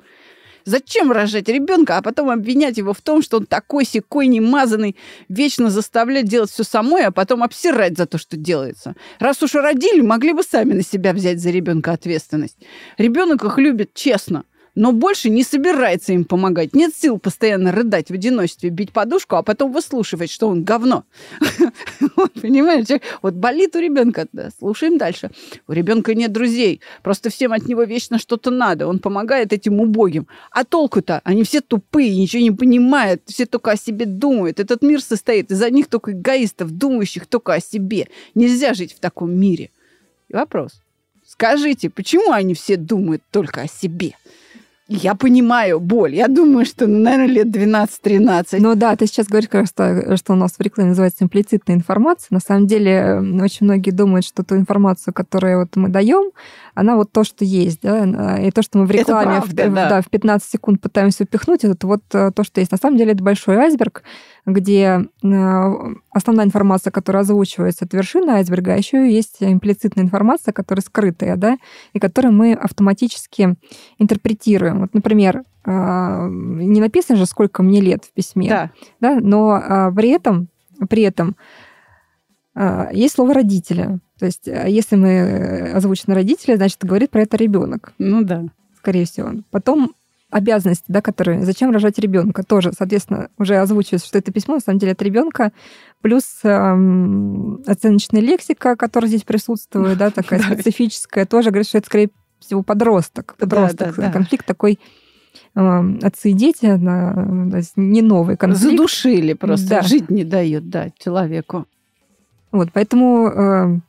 Зачем 0.67 1.13
рожать 1.13 1.47
ребенка, 1.47 1.95
а 1.95 2.01
потом 2.01 2.29
обвинять 2.29 2.77
его 2.77 2.91
в 2.91 2.99
том, 2.99 3.21
что 3.21 3.37
он 3.37 3.45
такой 3.45 3.85
секой 3.85 4.27
немазанный, 4.27 4.97
вечно 5.29 5.69
заставлять 5.69 6.27
делать 6.27 6.51
все 6.51 6.63
самой, 6.65 7.05
а 7.05 7.11
потом 7.11 7.41
обсирать 7.41 7.97
за 7.97 8.05
то, 8.05 8.17
что 8.17 8.35
делается. 8.35 8.93
Раз 9.17 9.41
уж 9.41 9.53
родили, 9.55 10.01
могли 10.01 10.33
бы 10.33 10.43
сами 10.43 10.73
на 10.73 10.83
себя 10.83 11.13
взять 11.13 11.39
за 11.39 11.51
ребенка 11.51 11.93
ответственность. 11.93 12.57
Ребенок 12.97 13.45
их 13.45 13.57
любит 13.57 13.93
честно, 13.93 14.43
но 14.77 14.91
больше 14.91 15.31
не 15.31 15.41
собирается 15.41 16.13
им 16.13 16.23
помогать. 16.23 16.75
Нет 16.75 16.95
сил 16.95 17.17
постоянно 17.17 17.71
рыдать 17.71 18.09
в 18.09 18.13
одиночестве, 18.13 18.69
бить 18.69 18.91
подушку, 18.91 19.35
а 19.35 19.41
потом 19.41 19.71
выслушивать, 19.71 20.29
что 20.29 20.47
он 20.47 20.63
говно. 20.63 21.03
Понимаете? 22.41 23.01
Вот 23.23 23.33
болит 23.33 23.75
у 23.75 23.79
ребенка. 23.79 24.27
Слушаем 24.59 24.99
дальше. 24.99 25.31
У 25.67 25.71
ребенка 25.71 26.13
нет 26.13 26.31
друзей. 26.31 26.81
Просто 27.01 27.31
всем 27.31 27.53
от 27.53 27.67
него 27.67 27.83
вечно 27.83 28.19
что-то 28.19 28.51
надо. 28.51 28.87
Он 28.87 28.99
помогает 28.99 29.51
этим 29.51 29.81
убогим. 29.81 30.27
А 30.51 30.63
толку-то? 30.63 31.21
Они 31.23 31.43
все 31.43 31.61
тупые, 31.61 32.15
ничего 32.15 32.43
не 32.43 32.51
понимают, 32.51 33.23
все 33.25 33.47
только 33.47 33.71
о 33.71 33.77
себе 33.77 34.05
думают. 34.05 34.59
Этот 34.59 34.83
мир 34.83 35.01
состоит 35.01 35.49
из 35.49 35.59
одних 35.59 35.87
только 35.87 36.11
эгоистов, 36.11 36.69
думающих 36.69 37.25
только 37.25 37.55
о 37.55 37.59
себе. 37.59 38.09
Нельзя 38.35 38.75
жить 38.75 38.93
в 38.93 38.99
таком 38.99 39.31
мире. 39.31 39.71
И 40.29 40.35
вопрос. 40.35 40.83
Скажите, 41.25 41.89
почему 41.89 42.31
они 42.31 42.53
все 42.53 42.77
думают 42.77 43.23
только 43.31 43.61
о 43.61 43.67
себе? 43.67 44.13
Я 44.89 45.15
понимаю 45.15 45.81
боль. 45.81 46.15
Я 46.15 46.29
думаю, 46.29 46.65
что, 46.65 46.87
ну, 46.87 46.99
наверное, 46.99 47.27
лет 47.27 47.47
12-13. 47.47 48.57
Ну 48.59 48.75
да, 48.75 48.95
ты 48.95 49.05
сейчас 49.05 49.27
говоришь, 49.27 49.49
кажется, 49.49 50.15
что 50.15 50.31
у 50.31 50.35
нас 50.37 50.53
в 50.53 50.61
рекламе 50.61 50.89
называется 50.91 51.25
имплицитная 51.25 51.75
информация. 51.75 52.27
На 52.29 52.39
самом 52.39 52.67
деле, 52.67 53.21
очень 53.41 53.65
многие 53.65 53.91
думают, 53.91 54.25
что 54.25 54.43
ту 54.43 54.55
информацию, 54.55 55.13
которую 55.13 55.59
вот 55.59 55.75
мы 55.75 55.89
даем, 55.89 56.31
она 56.73 56.95
вот 56.95 57.11
то, 57.11 57.25
что 57.25 57.43
есть, 57.43 57.81
да, 57.81 58.37
и 58.37 58.49
то, 58.51 58.61
что 58.61 58.77
мы 58.77 58.85
в 58.85 58.91
рекламе 58.91 59.41
правда, 59.41 59.69
в, 59.69 59.73
да. 59.73 59.89
да, 59.89 60.01
в 60.01 60.09
15 60.09 60.49
секунд 60.49 60.79
пытаемся 60.79 61.23
упихнуть, 61.23 61.65
это 61.65 61.85
вот 61.85 62.03
э, 62.13 62.31
то, 62.33 62.43
что 62.43 62.61
есть. 62.61 62.71
На 62.71 62.77
самом 62.77 62.97
деле 62.97 63.11
это 63.11 63.23
большой 63.23 63.57
айсберг, 63.57 64.03
где 64.47 65.05
э, 65.23 65.93
основная 66.11 66.45
информация, 66.45 66.89
которая 66.89 67.23
озвучивается, 67.23 67.83
это 67.83 67.97
вершина 67.97 68.35
айсберга, 68.35 68.73
а 68.73 68.77
еще 68.77 69.11
есть 69.11 69.37
имплицитная 69.41 70.05
информация, 70.05 70.53
которая 70.53 70.81
скрытая, 70.81 71.35
да, 71.35 71.57
и 71.91 71.99
которую 71.99 72.33
мы 72.33 72.53
автоматически 72.53 73.55
интерпретируем. 73.99 74.79
Вот, 74.79 74.93
например, 74.93 75.43
э, 75.65 76.27
не 76.31 76.79
написано 76.79 77.17
же, 77.17 77.25
сколько 77.25 77.61
мне 77.61 77.81
лет 77.81 78.05
в 78.05 78.13
письме, 78.13 78.47
Да. 78.47 78.71
да, 79.01 79.19
но 79.19 79.51
а, 79.51 79.91
при 79.91 80.09
этом, 80.09 80.47
при 80.89 81.03
этом 81.03 81.35
есть 82.91 83.13
слово 83.13 83.35
родителя. 83.35 83.99
То 84.17 84.25
есть, 84.25 84.47
если 84.47 84.95
мы 84.95 85.09
э, 85.09 85.73
озвучены 85.73 86.15
родители, 86.15 86.55
значит, 86.55 86.83
говорит 86.83 87.11
про 87.11 87.21
это 87.21 87.37
ребенок, 87.37 87.93
Ну 87.99 88.23
да. 88.23 88.45
скорее 88.79 89.05
всего. 89.05 89.29
Потом 89.51 89.93
обязанности, 90.29 90.85
да, 90.87 91.01
которые 91.01 91.45
зачем 91.45 91.71
рожать 91.71 91.97
ребенка, 91.99 92.43
тоже, 92.43 92.71
соответственно, 92.77 93.29
уже 93.37 93.55
озвучивается, 93.57 94.07
что 94.07 94.17
это 94.17 94.31
письмо 94.31 94.55
на 94.55 94.59
самом 94.59 94.79
деле 94.79 94.91
от 94.91 95.01
ребенка, 95.01 95.51
плюс 96.01 96.25
эм, 96.43 97.61
оценочная 97.65 98.21
лексика, 98.21 98.75
которая 98.75 99.07
здесь 99.07 99.23
присутствует, 99.23 99.97
да, 99.97 100.11
такая 100.11 100.39
специфическая, 100.53 101.25
тоже 101.25 101.49
говорит, 101.49 101.67
что 101.67 101.77
это 101.77 101.87
скорее 101.87 102.09
всего 102.39 102.61
подросток. 102.61 103.35
Подросток. 103.37 103.95
да, 103.95 104.03
да. 104.07 104.11
Конфликт 104.11 104.45
такой 104.45 104.79
эм, 105.55 105.99
отцы 106.03 106.31
и 106.31 106.33
дети, 106.33 106.65
на- 106.65 107.49
то 107.49 107.57
есть 107.57 107.73
не 107.77 108.01
новый 108.01 108.35
конфликт. 108.35 108.63
Задушили 108.71 109.33
просто. 109.33 109.69
Да. 109.69 109.81
Жить 109.81 110.09
не 110.09 110.25
дают, 110.25 110.69
да, 110.69 110.89
человеку. 110.99 111.65
Вот, 112.51 112.69
поэтому 112.73 113.27
э, 113.27 113.79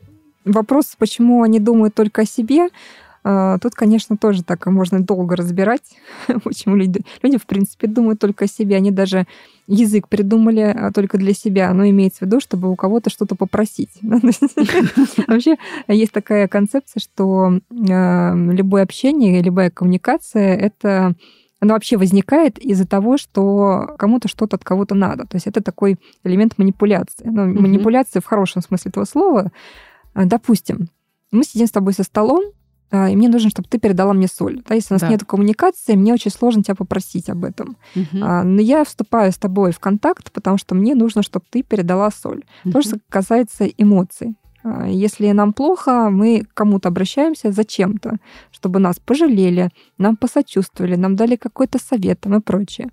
вопрос, 0.44 0.94
почему 0.98 1.42
они 1.42 1.58
думают 1.58 1.94
только 1.94 2.22
о 2.22 2.26
себе, 2.26 2.66
э, 2.66 2.70
тут, 3.22 3.74
конечно, 3.74 4.16
тоже 4.16 4.42
так 4.42 4.66
можно 4.66 5.00
долго 5.00 5.36
разбирать, 5.36 5.96
почему 6.44 6.76
люди, 6.76 7.00
люди, 7.22 7.38
в 7.38 7.46
принципе, 7.46 7.86
думают 7.86 8.20
только 8.20 8.44
о 8.44 8.48
себе. 8.48 8.76
Они 8.76 8.90
даже 8.90 9.26
язык 9.66 10.08
придумали 10.08 10.60
а, 10.60 10.90
только 10.92 11.18
для 11.18 11.34
себя, 11.34 11.72
но 11.74 11.86
имеется 11.88 12.20
в 12.20 12.22
виду, 12.22 12.40
чтобы 12.40 12.70
у 12.70 12.76
кого-то 12.76 13.10
что-то 13.10 13.36
попросить. 13.36 13.90
Вообще 14.02 15.56
есть 15.86 16.12
такая 16.12 16.48
концепция, 16.48 17.00
что 17.00 17.60
э, 17.70 18.52
любое 18.52 18.82
общение, 18.82 19.42
любая 19.42 19.70
коммуникация— 19.70 20.56
это 20.56 21.14
она 21.60 21.74
вообще 21.74 21.96
возникает 21.96 22.56
из-за 22.58 22.86
того, 22.86 23.18
что 23.18 23.94
кому-то 23.98 24.28
что-то 24.28 24.56
от 24.56 24.64
кого-то 24.64 24.94
надо. 24.94 25.24
То 25.26 25.34
есть 25.34 25.48
это 25.48 25.60
такой 25.60 25.96
элемент 26.22 26.56
манипуляции. 26.56 27.24
Ну, 27.24 27.46
Мгм. 27.46 27.62
Манипуляция 27.62 28.20
в 28.20 28.26
хорошем 28.26 28.62
смысле 28.62 28.90
этого 28.90 29.04
слова. 29.04 29.50
А, 30.14 30.24
Допустим, 30.24 30.88
мы 31.32 31.42
сидим 31.42 31.66
с 31.66 31.72
тобой 31.72 31.94
со 31.94 32.04
столом, 32.04 32.44
а, 32.44 32.50
и 32.90 33.16
мне 33.16 33.28
нужно, 33.28 33.50
чтобы 33.50 33.68
ты 33.68 33.78
передала 33.78 34.12
мне 34.12 34.28
соль. 34.28 34.62
Да, 34.68 34.74
если 34.74 34.94
у 34.94 34.96
нас 34.96 35.02
Да. 35.02 35.08
нет 35.08 35.24
коммуникации, 35.24 35.94
мне 35.94 36.14
очень 36.14 36.30
сложно 36.30 36.62
тебя 36.62 36.74
попросить 36.74 37.28
об 37.28 37.44
этом. 37.44 37.76
Мгм. 37.94 38.22
А, 38.24 38.42
Но 38.44 38.60
я 38.62 38.84
вступаю 38.84 39.30
с 39.30 39.36
тобой 39.36 39.72
в 39.72 39.78
контакт, 39.78 40.32
потому 40.32 40.56
что 40.58 40.74
мне 40.74 40.94
нужно, 40.94 41.22
чтобы 41.22 41.44
ты 41.50 41.62
передала 41.62 42.10
соль. 42.10 42.44
То 42.72 42.80
же 42.80 42.98
касается 43.08 43.64
эмоций. 43.66 44.36
А, 44.68 44.86
Если 44.86 45.32
нам 45.32 45.52
плохо, 45.52 46.10
мы 46.10 46.42
к 46.42 46.54
кому-то 46.54 46.88
обращаемся 46.88 47.52
зачем-то, 47.52 48.16
чтобы 48.50 48.78
нас 48.78 48.98
пожалели, 48.98 49.70
нам 49.98 50.16
посочувствовали, 50.16 50.96
нам 50.96 51.16
дали 51.16 51.36
какой-то 51.36 51.78
совет 51.78 52.20
там 52.20 52.36
и 52.36 52.40
прочее. 52.40 52.88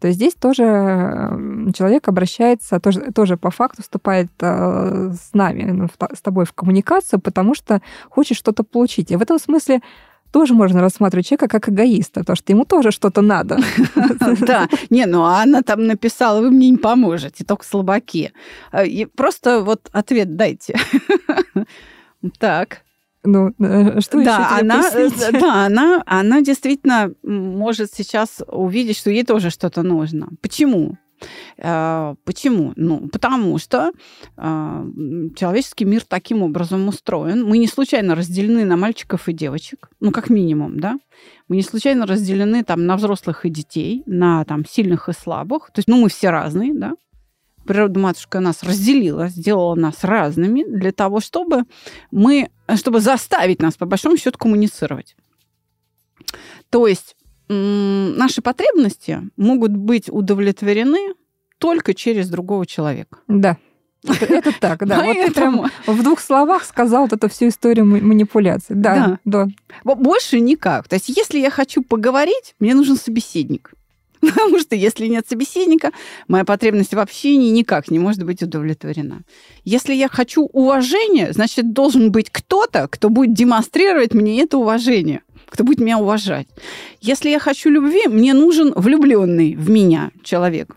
То 0.00 0.08
есть 0.08 0.18
здесь 0.18 0.34
тоже 0.34 0.62
м, 0.64 1.72
человек 1.72 2.08
обращается, 2.08 2.80
тоже, 2.80 3.12
тоже 3.12 3.36
по 3.36 3.50
факту 3.50 3.82
вступает 3.82 4.30
э, 4.40 5.12
с 5.12 5.34
нами, 5.34 5.62
ну, 5.70 5.88
с 6.14 6.20
тобой 6.20 6.44
в 6.44 6.52
коммуникацию, 6.52 7.20
потому 7.20 7.54
что 7.54 7.80
хочет 8.08 8.36
что-то 8.36 8.64
получить. 8.64 9.10
И 9.10 9.16
в 9.16 9.22
этом 9.22 9.38
смысле 9.38 9.80
тоже 10.32 10.54
можно 10.54 10.80
рассматривать 10.80 11.26
человека 11.26 11.48
как 11.48 11.68
эгоиста, 11.68 12.20
потому 12.20 12.36
что 12.36 12.52
ему 12.52 12.64
тоже 12.64 12.90
что-то 12.90 13.20
надо. 13.20 13.58
Да, 14.40 14.68
не, 14.90 15.06
ну 15.06 15.24
а 15.24 15.42
она 15.42 15.62
там 15.62 15.86
написала, 15.86 16.40
вы 16.40 16.50
мне 16.50 16.70
не 16.70 16.76
поможете, 16.76 17.44
только 17.44 17.64
слабаки. 17.64 18.32
И 18.84 19.06
Просто 19.16 19.62
вот 19.62 19.88
ответ 19.92 20.36
дайте. 20.36 20.78
Так. 22.38 22.82
Ну, 23.22 23.52
э, 23.58 24.00
что 24.00 24.18
еще 24.18 24.30
Да, 24.30 24.58
тебе 24.58 24.60
она, 24.60 24.90
э, 24.94 25.32
да, 25.32 25.66
она, 25.66 26.02
она 26.06 26.40
действительно 26.40 27.12
может 27.22 27.92
сейчас 27.92 28.42
увидеть, 28.46 28.96
что 28.96 29.10
ей 29.10 29.24
тоже 29.24 29.50
что-то 29.50 29.82
нужно. 29.82 30.28
Почему? 30.40 30.96
Э, 31.58 32.14
Почему? 32.24 32.72
Ну, 32.76 33.08
потому 33.08 33.58
что 33.58 33.92
э, 34.36 34.84
человеческий 35.36 35.84
мир 35.84 36.04
таким 36.04 36.42
образом 36.42 36.88
устроен. 36.88 37.44
Мы 37.44 37.58
не 37.58 37.66
случайно 37.66 38.14
разделены 38.14 38.64
на 38.64 38.76
мальчиков 38.76 39.28
и 39.28 39.32
девочек, 39.32 39.90
ну, 40.00 40.10
как 40.12 40.30
минимум, 40.30 40.80
да? 40.80 40.98
Мы 41.48 41.56
не 41.56 41.62
случайно 41.62 42.06
разделены 42.06 42.64
там 42.64 42.86
на 42.86 42.96
взрослых 42.96 43.44
и 43.44 43.50
детей, 43.50 44.02
на 44.06 44.44
там 44.44 44.64
сильных 44.64 45.08
и 45.08 45.12
слабых. 45.12 45.70
То 45.72 45.78
есть, 45.80 45.88
ну, 45.88 46.00
мы 46.00 46.08
все 46.08 46.30
разные, 46.30 46.74
да? 46.74 46.94
Природа 47.66 48.00
матушка 48.00 48.40
нас 48.40 48.62
разделила, 48.62 49.28
сделала 49.28 49.74
нас 49.74 50.02
разными 50.02 50.64
для 50.64 50.92
того, 50.92 51.20
чтобы 51.20 51.64
мы, 52.10 52.50
чтобы 52.76 53.00
заставить 53.00 53.60
нас, 53.60 53.76
по 53.76 53.86
большому 53.86 54.16
счету, 54.16 54.38
коммуницировать. 54.38 55.14
То 56.70 56.86
есть 56.86 57.16
наши 57.52 58.42
потребности 58.42 59.22
могут 59.36 59.72
быть 59.72 60.08
удовлетворены 60.08 61.14
только 61.58 61.94
через 61.94 62.28
другого 62.28 62.66
человека. 62.66 63.18
Да. 63.28 63.56
Это, 64.06 64.24
это 64.24 64.52
так, 64.58 64.86
да. 64.86 65.02
Вот 65.02 65.14
ты 65.14 65.30
прям 65.30 65.58
Поэтому 65.58 65.68
в 65.86 66.02
двух 66.02 66.20
словах 66.20 66.64
сказал 66.64 67.02
вот 67.02 67.12
эту 67.12 67.28
всю 67.28 67.48
историю 67.48 67.84
ма- 67.84 68.00
манипуляции. 68.00 68.72
Да, 68.72 69.18
да. 69.24 69.48
бо- 69.84 69.94
больше 69.94 70.40
никак. 70.40 70.88
То 70.88 70.96
есть 70.96 71.08
если 71.08 71.38
я 71.38 71.50
хочу 71.50 71.82
поговорить, 71.82 72.54
мне 72.60 72.74
нужен 72.74 72.96
собеседник. 72.96 73.72
Потому 74.20 74.58
что 74.58 74.74
если 74.74 75.06
нет 75.06 75.26
собеседника, 75.28 75.92
моя 76.28 76.44
потребность 76.44 76.94
в 76.94 76.98
общении 76.98 77.50
никак 77.50 77.90
не 77.90 77.98
может 77.98 78.22
быть 78.24 78.42
удовлетворена. 78.42 79.22
Если 79.64 79.94
я 79.94 80.08
хочу 80.08 80.44
уважения, 80.44 81.32
значит, 81.32 81.72
должен 81.72 82.10
быть 82.10 82.30
кто-то, 82.30 82.88
кто 82.88 83.08
будет 83.10 83.34
демонстрировать 83.34 84.14
мне 84.14 84.42
это 84.42 84.58
уважение, 84.58 85.22
кто 85.50 85.64
будет 85.64 85.80
меня 85.80 85.98
уважать. 85.98 86.46
Если 87.00 87.28
я 87.30 87.38
хочу 87.38 87.68
любви, 87.70 88.06
мне 88.08 88.34
нужен 88.34 88.72
влюбленный 88.74 89.54
в 89.56 89.68
меня 89.68 90.10
человек. 90.22 90.76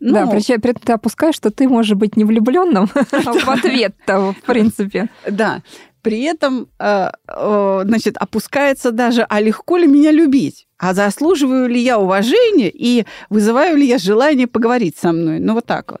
Ну, 0.00 0.12
да, 0.12 0.26
причем 0.26 0.60
при 0.60 0.72
этом 0.72 0.82
ты 0.84 0.92
опускаешь, 0.92 1.36
что 1.36 1.50
ты 1.50 1.68
можешь 1.68 1.96
быть 1.96 2.16
не 2.16 2.24
влюбленным 2.24 2.86
в 3.10 3.48
ответ-то, 3.48 4.32
в 4.32 4.42
принципе. 4.46 5.08
Да. 5.28 5.62
При 6.02 6.22
этом, 6.22 6.68
э, 6.78 7.10
э, 7.26 7.82
значит, 7.84 8.16
опускается 8.16 8.92
даже, 8.92 9.26
а 9.28 9.40
легко 9.40 9.76
ли 9.76 9.86
меня 9.86 10.12
любить? 10.12 10.66
А 10.78 10.94
заслуживаю 10.94 11.68
ли 11.68 11.80
я 11.80 11.98
уважения 11.98 12.70
и 12.72 13.06
вызываю 13.30 13.76
ли 13.76 13.86
я 13.86 13.98
желание 13.98 14.46
поговорить 14.46 14.96
со 14.96 15.12
мной? 15.12 15.40
Ну, 15.40 15.54
вот 15.54 15.66
так 15.66 15.90
вот. 15.90 16.00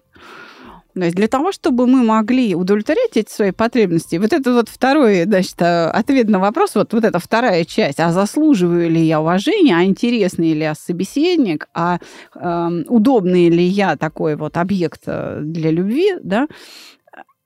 То 0.96 1.04
есть 1.04 1.14
для 1.14 1.28
того, 1.28 1.52
чтобы 1.52 1.86
мы 1.86 2.02
могли 2.02 2.54
удовлетворять 2.54 3.18
эти 3.18 3.30
свои 3.30 3.50
потребности, 3.50 4.16
вот 4.16 4.32
это 4.32 4.54
вот 4.54 4.70
второй, 4.70 5.24
значит, 5.24 5.60
э, 5.60 5.90
ответ 5.90 6.30
на 6.30 6.38
вопрос, 6.38 6.74
вот, 6.74 6.94
вот 6.94 7.04
эта 7.04 7.18
вторая 7.18 7.66
часть, 7.66 8.00
а 8.00 8.12
заслуживаю 8.12 8.90
ли 8.90 9.02
я 9.02 9.20
уважения, 9.20 9.76
а 9.76 9.84
интересный 9.84 10.54
ли 10.54 10.60
я 10.60 10.74
собеседник, 10.74 11.68
а 11.74 11.98
э, 12.34 12.70
удобный 12.88 13.50
ли 13.50 13.62
я 13.62 13.96
такой 13.96 14.36
вот 14.36 14.56
объект 14.56 15.02
э, 15.04 15.40
для 15.42 15.70
любви, 15.70 16.14
да, 16.22 16.48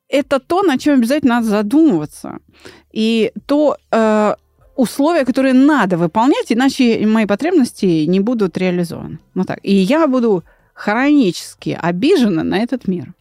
это 0.08 0.38
то, 0.38 0.62
на 0.62 0.78
чем 0.78 1.00
обязательно 1.00 1.36
надо 1.40 1.48
задумываться. 1.48 2.38
И 2.92 3.32
то 3.46 3.76
э, 3.90 4.34
условия, 4.76 5.24
которые 5.24 5.54
надо 5.54 5.96
выполнять, 5.96 6.52
иначе 6.52 7.04
мои 7.04 7.26
потребности 7.26 8.04
не 8.04 8.20
будут 8.20 8.56
реализованы. 8.56 9.18
Ну 9.34 9.44
так. 9.44 9.58
И 9.64 9.74
я 9.74 10.06
буду 10.06 10.44
хронически 10.72 11.76
обижена 11.80 12.44
на 12.44 12.58
этот 12.58 12.86
мир. 12.86 13.12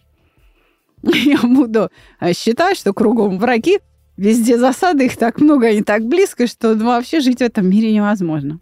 Я 1.03 1.39
буду 1.44 1.89
э, 2.20 2.34
считать, 2.34 2.77
что 2.77 2.94
кругом 2.94 3.38
враги, 3.39 3.79
везде 4.18 4.58
засады, 4.58 5.06
их 5.06 5.18
так 5.18 5.39
много, 5.39 5.68
они 5.68 5.82
так 5.82 6.06
близко, 6.06 6.48
что 6.48 6.75
ну, 6.75 6.86
вообще 6.88 7.22
жить 7.22 7.39
в 7.39 7.41
этом 7.41 7.70
мире 7.70 7.91
невозможно. 7.94 8.60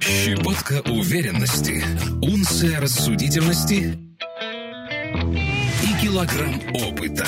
Щепотка 0.00 0.82
уверенности, 0.90 1.82
унция 2.22 2.80
рассудительности 2.80 3.98
и 5.82 6.02
килограмм 6.04 6.60
опыта. 6.88 7.24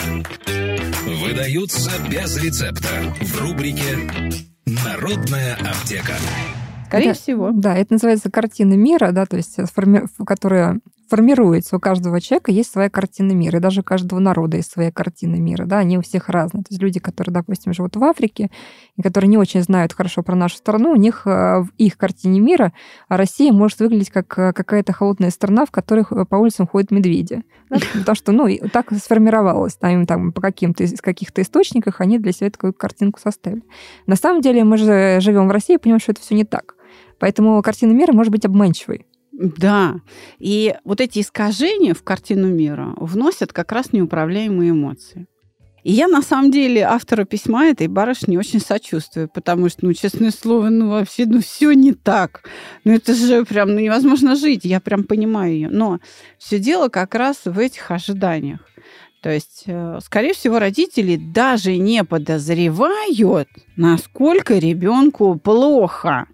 Выдаются 1.23 1.90
без 2.11 2.37
рецепта 2.43 2.88
в 3.21 3.40
рубрике 3.40 4.11
«Народная 4.66 5.54
аптека». 5.57 6.14
Скорее 6.87 7.09
Да. 7.09 7.14
всего. 7.14 7.50
Да, 7.52 7.76
это 7.76 7.95
называется 7.95 8.31
картина 8.31 8.75
мира, 8.75 9.11
да, 9.12 9.26
то 9.26 9.37
есть, 9.37 9.57
которая 10.26 10.81
формируется. 11.09 11.77
У 11.77 11.81
каждого 11.81 12.21
человека 12.21 12.51
есть 12.51 12.71
своя 12.71 12.91
картина 12.91 13.33
мира, 13.33 13.59
и 13.59 13.61
даже 13.61 13.81
у 13.81 13.85
каждого 13.85 14.19
народа 14.19 14.57
есть 14.57 14.73
своя 14.73 14.91
картина 14.91 15.37
мира, 15.37 15.65
да, 15.67 15.79
они 15.79 15.99
у 15.99 16.03
всех 16.03 16.29
разные. 16.29 16.63
То 16.63 16.69
есть 16.71 16.83
люди, 16.83 17.01
которые, 17.01 17.33
допустим, 17.33 17.73
живут 17.73 17.97
в 17.97 18.05
Африке, 18.05 18.51
и 18.97 19.03
которые 19.03 19.29
не 19.29 19.39
очень 19.39 19.63
знают 19.63 19.93
хорошо 19.93 20.23
про 20.23 20.35
нашу 20.35 20.57
страну, 20.57 20.93
у 20.93 20.97
них 20.97 21.27
э, 21.27 21.63
в 21.63 21.69
их 21.79 21.97
картине 21.97 22.41
мира 22.41 22.73
Россия 23.09 23.53
может 23.53 23.81
выглядеть 23.81 24.11
как 24.11 24.39
э, 24.39 24.53
какая-то 24.53 24.93
холодная 24.93 25.31
страна, 25.31 25.67
в 25.67 25.71
которой 25.71 26.05
э, 26.11 26.25
по 26.25 26.37
улицам 26.37 26.67
ходят 26.67 26.91
медведи. 26.91 27.43
Да? 27.71 27.79
Потому 27.93 28.17
что, 28.17 28.33
ну, 28.33 28.49
так 28.73 28.93
сформировалось, 28.93 29.75
там, 29.75 30.07
там 30.07 30.33
по 30.33 30.41
каким-то 30.41 30.85
из 30.85 31.01
каких-то 31.01 31.43
источниках 31.43 32.01
они 32.01 32.19
для 32.19 32.33
себя 32.33 32.51
такую 32.51 32.73
картинку 32.73 33.21
составили. 33.21 33.63
На 34.07 34.17
самом 34.17 34.41
деле 34.41 34.65
мы 34.65 34.77
же 34.77 35.21
живем 35.21 35.49
в 35.49 35.51
России 35.51 35.75
и 35.75 35.79
понимаем, 35.79 36.01
что 36.01 36.13
это 36.13 36.21
все 36.21 36.35
не 36.35 36.45
так. 36.45 36.75
Поэтому 37.19 37.61
картина 37.63 37.93
мира 37.93 38.13
может 38.13 38.33
быть 38.33 38.45
обманчивой. 38.45 39.07
Да. 39.37 39.97
И 40.38 40.75
вот 40.85 41.00
эти 41.00 41.21
искажения 41.21 41.93
в 41.93 42.03
картину 42.03 42.49
мира 42.49 42.95
вносят 42.97 43.53
как 43.53 43.73
раз 43.73 43.93
неуправляемые 43.93 44.71
эмоции. 44.71 45.26
И 45.83 45.93
я, 45.93 46.09
на 46.09 46.23
самом 46.23 46.50
деле, 46.50 46.83
автора 46.83 47.25
письма 47.25 47.67
этой 47.67 47.88
барышни 47.88 48.38
очень 48.38 48.61
сочувствую, 48.61 49.29
потому 49.29 49.69
что, 49.69 49.85
ну, 49.85 49.93
честное 49.93 50.31
слово, 50.31 50.71
ну, 50.71 50.88
вообще, 50.88 51.26
ну, 51.26 51.43
все 51.43 51.73
не 51.73 51.93
так. 51.93 52.49
Ну, 52.85 52.93
это 52.93 53.14
же 53.14 53.45
прям, 53.45 53.75
ну, 53.75 53.81
невозможно 53.81 54.35
жить. 54.35 54.64
Я 54.64 54.81
прям 54.81 55.05
понимаю 55.05 55.53
ее. 55.53 55.69
Но 55.69 55.99
все 56.38 56.59
дело 56.59 56.88
как 56.88 57.14
раз 57.14 57.43
в 57.45 57.59
этих 57.59 57.91
ожиданиях. 57.91 58.61
То 59.21 59.31
есть, 59.31 59.64
э, 59.67 59.99
скорее 60.03 60.33
всего, 60.33 60.59
родители 60.59 61.17
даже 61.17 61.76
не 61.76 62.03
подозревают, 62.05 63.49
насколько 63.76 64.57
ребенку 64.59 65.38
плохо. 65.38 66.26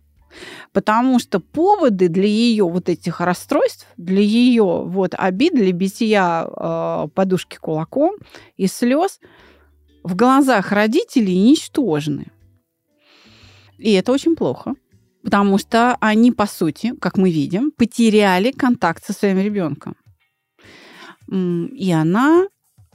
Потому 0.72 1.18
что 1.18 1.40
поводы 1.40 2.08
для 2.08 2.26
ее 2.26 2.64
вот 2.64 2.88
этих 2.88 3.20
расстройств, 3.20 3.86
для 3.96 4.20
ее 4.22 4.84
вот 4.84 5.14
обид, 5.16 5.54
для 5.54 5.72
бития 5.72 6.46
э, 6.46 7.08
подушки 7.14 7.56
кулаком 7.56 8.14
и 8.56 8.66
слез 8.66 9.20
в 10.02 10.16
глазах 10.16 10.72
родителей 10.72 11.38
ничтожны. 11.38 12.26
И 13.78 13.92
это 13.92 14.12
очень 14.12 14.36
плохо. 14.36 14.74
Потому 15.22 15.58
что 15.58 15.96
они, 16.00 16.32
по 16.32 16.46
сути, 16.46 16.94
как 16.98 17.18
мы 17.18 17.30
видим, 17.30 17.70
потеряли 17.72 18.52
контакт 18.52 19.04
со 19.04 19.12
своим 19.12 19.38
ребенком. 19.38 19.94
И 21.30 21.92
она 21.92 22.46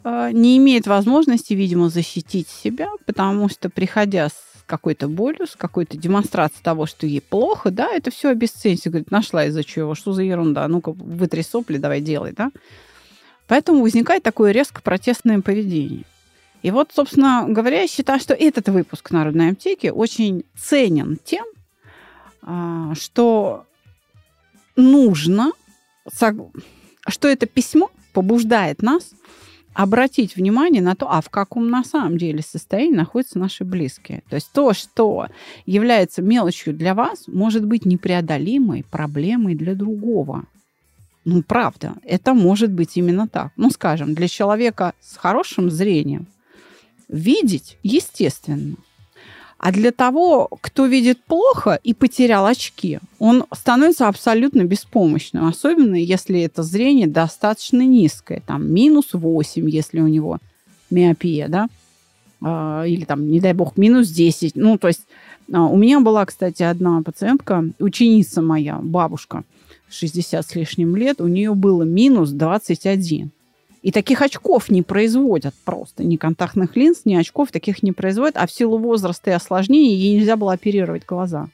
э, 0.04 0.32
не 0.34 0.58
имеет 0.58 0.88
возможности, 0.88 1.54
видимо, 1.54 1.90
защитить 1.90 2.50
себя, 2.50 2.90
потому 3.06 3.48
что, 3.48 3.70
приходя 3.70 4.30
с 4.30 4.55
какой-то 4.66 5.08
болью, 5.08 5.48
с 5.48 5.56
какой-то 5.56 5.98
демонстрацией 5.98 6.64
того, 6.64 6.86
что 6.86 7.06
ей 7.06 7.22
плохо, 7.22 7.72
да, 7.72 7.92
это 7.92 8.12
все 8.12 8.30
обесценится. 8.30 8.90
Говорит, 8.90 9.12
нашла 9.12 9.46
из-за 9.46 9.64
чего, 9.64 9.96
что 9.96 10.14
за 10.14 10.24
ерунда, 10.24 10.68
ну-ка, 10.68 10.92
вытри 10.92 11.42
сопли, 11.42 11.78
давай 11.78 12.02
делай, 12.02 12.32
да. 12.32 12.52
Поэтому 13.48 13.82
возникает 13.82 14.24
такое 14.24 14.52
резко 14.52 14.82
протестное 14.82 15.42
поведение. 15.42 16.04
И 16.64 16.72
вот, 16.72 16.92
собственно 16.94 17.46
говоря, 17.48 17.82
я 17.82 17.88
считаю, 17.88 18.20
что 18.20 18.34
этот 18.34 18.70
выпуск 18.70 19.12
Народной 19.12 19.52
аптеки 19.52 19.88
очень 19.88 20.46
ценен 20.58 21.20
тем, 21.24 21.46
а, 22.42 22.96
что 22.96 23.66
нужно, 24.76 25.52
что 26.12 27.28
это 27.28 27.46
письмо 27.46 27.92
побуждает 28.14 28.82
нас 28.82 29.12
обратить 29.76 30.38
внимание 30.38 30.82
на 30.82 30.96
то, 30.96 31.12
а 31.12 31.22
в 31.22 31.30
каком 31.30 31.70
на 31.70 31.84
самом 31.84 32.18
деле 32.18 32.42
состоянии 32.42 32.96
находятся 32.96 33.38
наши 33.38 33.64
близкие. 33.66 34.24
То 34.30 34.36
есть 34.36 34.50
то, 34.52 34.74
что 34.74 35.28
является 35.66 36.22
мелочью 36.22 36.74
для 36.74 36.96
вас, 36.96 37.28
может 37.28 37.66
быть 37.66 37.86
непреодолимой 37.86 38.86
проблемой 38.90 39.54
для 39.54 39.76
другого. 39.76 40.46
Ну, 41.26 41.44
правда, 41.44 41.96
это 42.04 42.34
может 42.34 42.72
быть 42.72 42.96
именно 42.96 43.28
так. 43.28 43.52
Ну, 43.58 43.70
скажем, 43.70 44.16
для 44.16 44.30
человека 44.30 44.94
с 45.02 45.18
хорошим 45.18 45.70
зрением 45.70 46.28
видеть 47.10 47.78
естественно. 47.84 48.78
А 49.58 49.72
для 49.72 49.92
того, 49.92 50.50
кто 50.62 50.86
видит 50.86 51.24
плохо 51.24 51.80
и 51.84 51.94
потерял 51.94 52.46
очки, 52.46 53.00
он 53.20 53.46
становится 53.54 54.08
абсолютно 54.08 54.64
беспомощным, 54.64 55.46
особенно 55.46 55.96
если 55.96 56.42
это 56.42 56.62
зрение 56.62 57.08
достаточно 57.08 57.82
низкое, 57.82 58.44
там 58.46 58.72
минус 58.72 59.10
8, 59.14 59.70
если 59.70 60.02
у 60.02 60.08
него 60.08 60.40
миопия, 60.90 61.48
да, 61.48 61.68
а, 62.42 62.84
или 62.84 63.06
там, 63.06 63.30
не 63.30 63.40
дай 63.40 63.54
бог, 63.54 63.78
минус 63.78 64.10
10. 64.10 64.56
Ну, 64.56 64.78
то 64.78 64.88
есть 64.88 65.08
а, 65.52 65.66
у 65.66 65.78
меня 65.78 66.00
была, 66.00 66.26
кстати, 66.26 66.62
одна 66.62 67.02
пациентка, 67.02 67.66
ученица 67.80 68.42
моя, 68.42 68.80
бабушка, 68.82 69.44
60 69.90 70.46
с 70.46 70.56
лишним 70.56 70.96
лет, 70.96 71.22
у 71.22 71.28
нее 71.28 71.56
было 71.56 71.84
минус 71.84 72.32
21. 72.32 73.32
И 73.86 73.92
таких 73.92 74.24
очков 74.24 74.72
не 74.72 74.82
производят 74.82 75.54
просто. 75.64 76.04
Ни 76.04 76.16
контактных 76.16 76.76
линз, 76.76 77.02
ни 77.06 77.14
очков 77.14 77.52
таких 77.52 77.84
не 77.84 77.92
производят. 77.92 78.36
А 78.36 78.48
в 78.48 78.52
силу 78.52 78.80
возраста 78.80 79.30
и 79.30 79.34
осложнений 79.36 79.94
ей 79.94 80.18
нельзя 80.18 80.36
было 80.38 80.54
оперировать 80.54 81.06
глаза. 81.06 81.50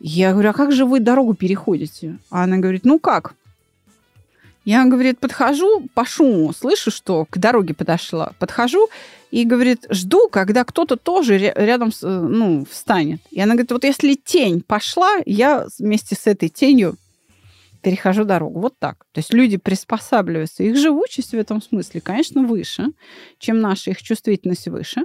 Я 0.00 0.32
говорю, 0.32 0.50
а 0.50 0.52
как 0.54 0.72
же 0.72 0.84
вы 0.84 0.98
дорогу 0.98 1.34
переходите? 1.34 2.18
А 2.30 2.42
она 2.42 2.56
говорит, 2.56 2.84
ну 2.84 2.98
как? 2.98 3.34
Я, 4.64 4.86
говорит, 4.86 5.20
подхожу 5.20 5.86
по 5.94 6.04
шуму, 6.04 6.52
слышу, 6.52 6.90
что 6.90 7.26
к 7.30 7.38
дороге 7.38 7.74
подошла. 7.74 8.32
Подхожу 8.40 8.88
и, 9.30 9.44
говорит, 9.44 9.86
жду, 9.88 10.28
когда 10.28 10.64
кто-то 10.64 10.96
тоже 10.96 11.38
рядом 11.38 11.92
ну, 12.02 12.66
встанет. 12.68 13.20
И 13.30 13.40
она 13.40 13.52
говорит, 13.52 13.70
вот 13.70 13.84
если 13.84 14.14
тень 14.14 14.64
пошла, 14.66 15.18
я 15.24 15.68
вместе 15.78 16.16
с 16.16 16.26
этой 16.26 16.48
тенью 16.48 16.96
перехожу 17.86 18.24
дорогу. 18.24 18.58
Вот 18.58 18.76
так. 18.80 19.06
То 19.12 19.20
есть 19.20 19.32
люди 19.32 19.58
приспосабливаются. 19.58 20.64
Их 20.64 20.76
живучесть 20.76 21.30
в 21.30 21.34
этом 21.34 21.62
смысле, 21.62 22.00
конечно, 22.00 22.42
выше, 22.42 22.88
чем 23.38 23.60
наша, 23.60 23.92
их 23.92 24.02
чувствительность 24.02 24.66
выше. 24.66 25.02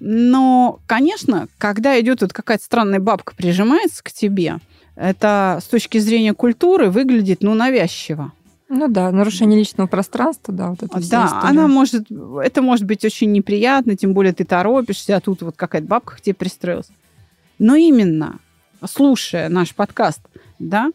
Но, 0.00 0.80
конечно, 0.88 1.46
когда 1.58 2.00
идет 2.00 2.22
вот 2.22 2.32
какая-то 2.32 2.64
странная 2.64 2.98
бабка 2.98 3.36
прижимается 3.36 4.02
к 4.02 4.10
тебе, 4.10 4.56
это 4.96 5.60
с 5.62 5.66
точки 5.68 5.98
зрения 5.98 6.34
культуры 6.34 6.90
выглядит, 6.90 7.44
ну, 7.44 7.54
навязчиво. 7.54 8.32
Ну 8.68 8.88
да, 8.88 9.12
нарушение 9.12 9.56
личного 9.56 9.86
пространства, 9.86 10.52
да, 10.52 10.70
вот 10.70 10.82
это 10.82 10.94
Да, 11.08 11.26
история. 11.26 11.48
она 11.50 11.68
может, 11.68 12.06
это 12.42 12.62
может 12.62 12.84
быть 12.84 13.04
очень 13.04 13.30
неприятно, 13.30 13.94
тем 13.94 14.12
более 14.12 14.32
ты 14.32 14.44
торопишься, 14.44 15.14
а 15.14 15.20
тут 15.20 15.42
вот 15.42 15.54
какая-то 15.56 15.86
бабка 15.86 16.16
к 16.16 16.20
тебе 16.20 16.34
пристроилась. 16.34 16.88
Но 17.60 17.76
именно, 17.76 18.40
слушая 18.84 19.48
наш 19.48 19.72
подкаст, 19.72 20.22
да, 20.58 20.90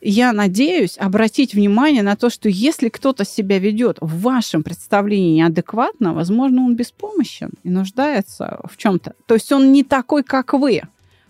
я 0.00 0.32
надеюсь 0.32 0.96
обратить 0.98 1.54
внимание 1.54 2.02
на 2.02 2.16
то, 2.16 2.30
что 2.30 2.48
если 2.48 2.88
кто-то 2.88 3.24
себя 3.24 3.58
ведет 3.58 3.98
в 4.00 4.20
вашем 4.20 4.62
представлении 4.62 5.36
неадекватно, 5.36 6.14
возможно, 6.14 6.62
он 6.62 6.76
беспомощен 6.76 7.50
и 7.62 7.70
нуждается 7.70 8.60
в 8.70 8.76
чем-то. 8.76 9.14
То 9.26 9.34
есть 9.34 9.50
он 9.52 9.72
не 9.72 9.84
такой, 9.84 10.22
как 10.22 10.52
вы. 10.52 10.82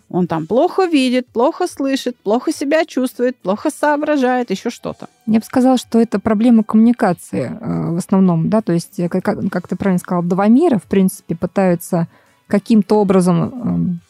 Он 0.08 0.28
там 0.28 0.46
плохо 0.46 0.84
видит, 0.84 1.26
плохо 1.26 1.66
слышит, 1.66 2.16
плохо 2.16 2.52
себя 2.52 2.84
чувствует, 2.84 3.36
плохо 3.36 3.70
соображает, 3.70 4.50
еще 4.50 4.70
что-то. 4.70 5.08
Я 5.26 5.40
бы 5.40 5.44
сказала, 5.44 5.78
что 5.78 6.00
это 6.00 6.20
проблема 6.20 6.62
коммуникации 6.62 7.50
э, 7.60 7.90
в 7.90 7.96
основном, 7.96 8.48
да, 8.48 8.62
то 8.62 8.72
есть, 8.72 9.00
э, 9.00 9.08
как, 9.08 9.24
как 9.50 9.66
ты 9.66 9.74
правильно 9.74 9.98
сказал, 9.98 10.22
два 10.22 10.46
мира, 10.46 10.78
в 10.78 10.84
принципе, 10.84 11.34
пытаются 11.34 12.06
каким-то 12.46 13.00
образом 13.00 13.42
эм, 13.42 14.00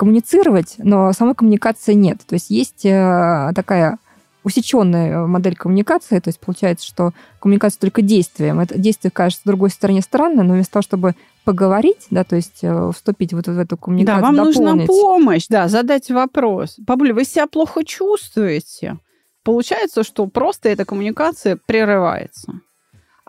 коммуницировать, 0.00 0.76
но 0.78 1.12
самой 1.12 1.34
коммуникации 1.34 1.92
нет. 1.92 2.20
То 2.26 2.32
есть 2.32 2.48
есть 2.48 2.86
э, 2.86 3.52
такая 3.54 3.98
усеченная 4.44 5.26
модель 5.26 5.54
коммуникации, 5.54 6.18
то 6.20 6.28
есть 6.30 6.40
получается, 6.40 6.86
что 6.86 7.12
коммуникация 7.38 7.80
только 7.80 8.00
действием. 8.00 8.60
Это 8.60 8.78
действие 8.78 9.10
кажется 9.10 9.42
с 9.42 9.46
другой 9.46 9.68
стороне 9.68 10.00
странно, 10.00 10.42
но 10.42 10.54
вместо 10.54 10.72
того, 10.72 10.82
чтобы 10.82 11.14
поговорить, 11.44 12.06
да, 12.08 12.24
то 12.24 12.34
есть 12.34 12.60
э, 12.62 12.90
вступить 12.94 13.34
вот 13.34 13.46
в 13.46 13.58
эту 13.58 13.76
коммуникацию, 13.76 14.22
Да, 14.22 14.26
вам 14.26 14.36
дополнить. 14.36 14.56
нужна 14.56 14.86
помощь, 14.86 15.46
да, 15.50 15.68
задать 15.68 16.10
вопрос. 16.10 16.76
Бабуля, 16.78 17.12
вы 17.12 17.24
себя 17.24 17.46
плохо 17.46 17.84
чувствуете? 17.84 18.96
Получается, 19.44 20.02
что 20.02 20.26
просто 20.28 20.70
эта 20.70 20.86
коммуникация 20.86 21.58
прерывается 21.66 22.54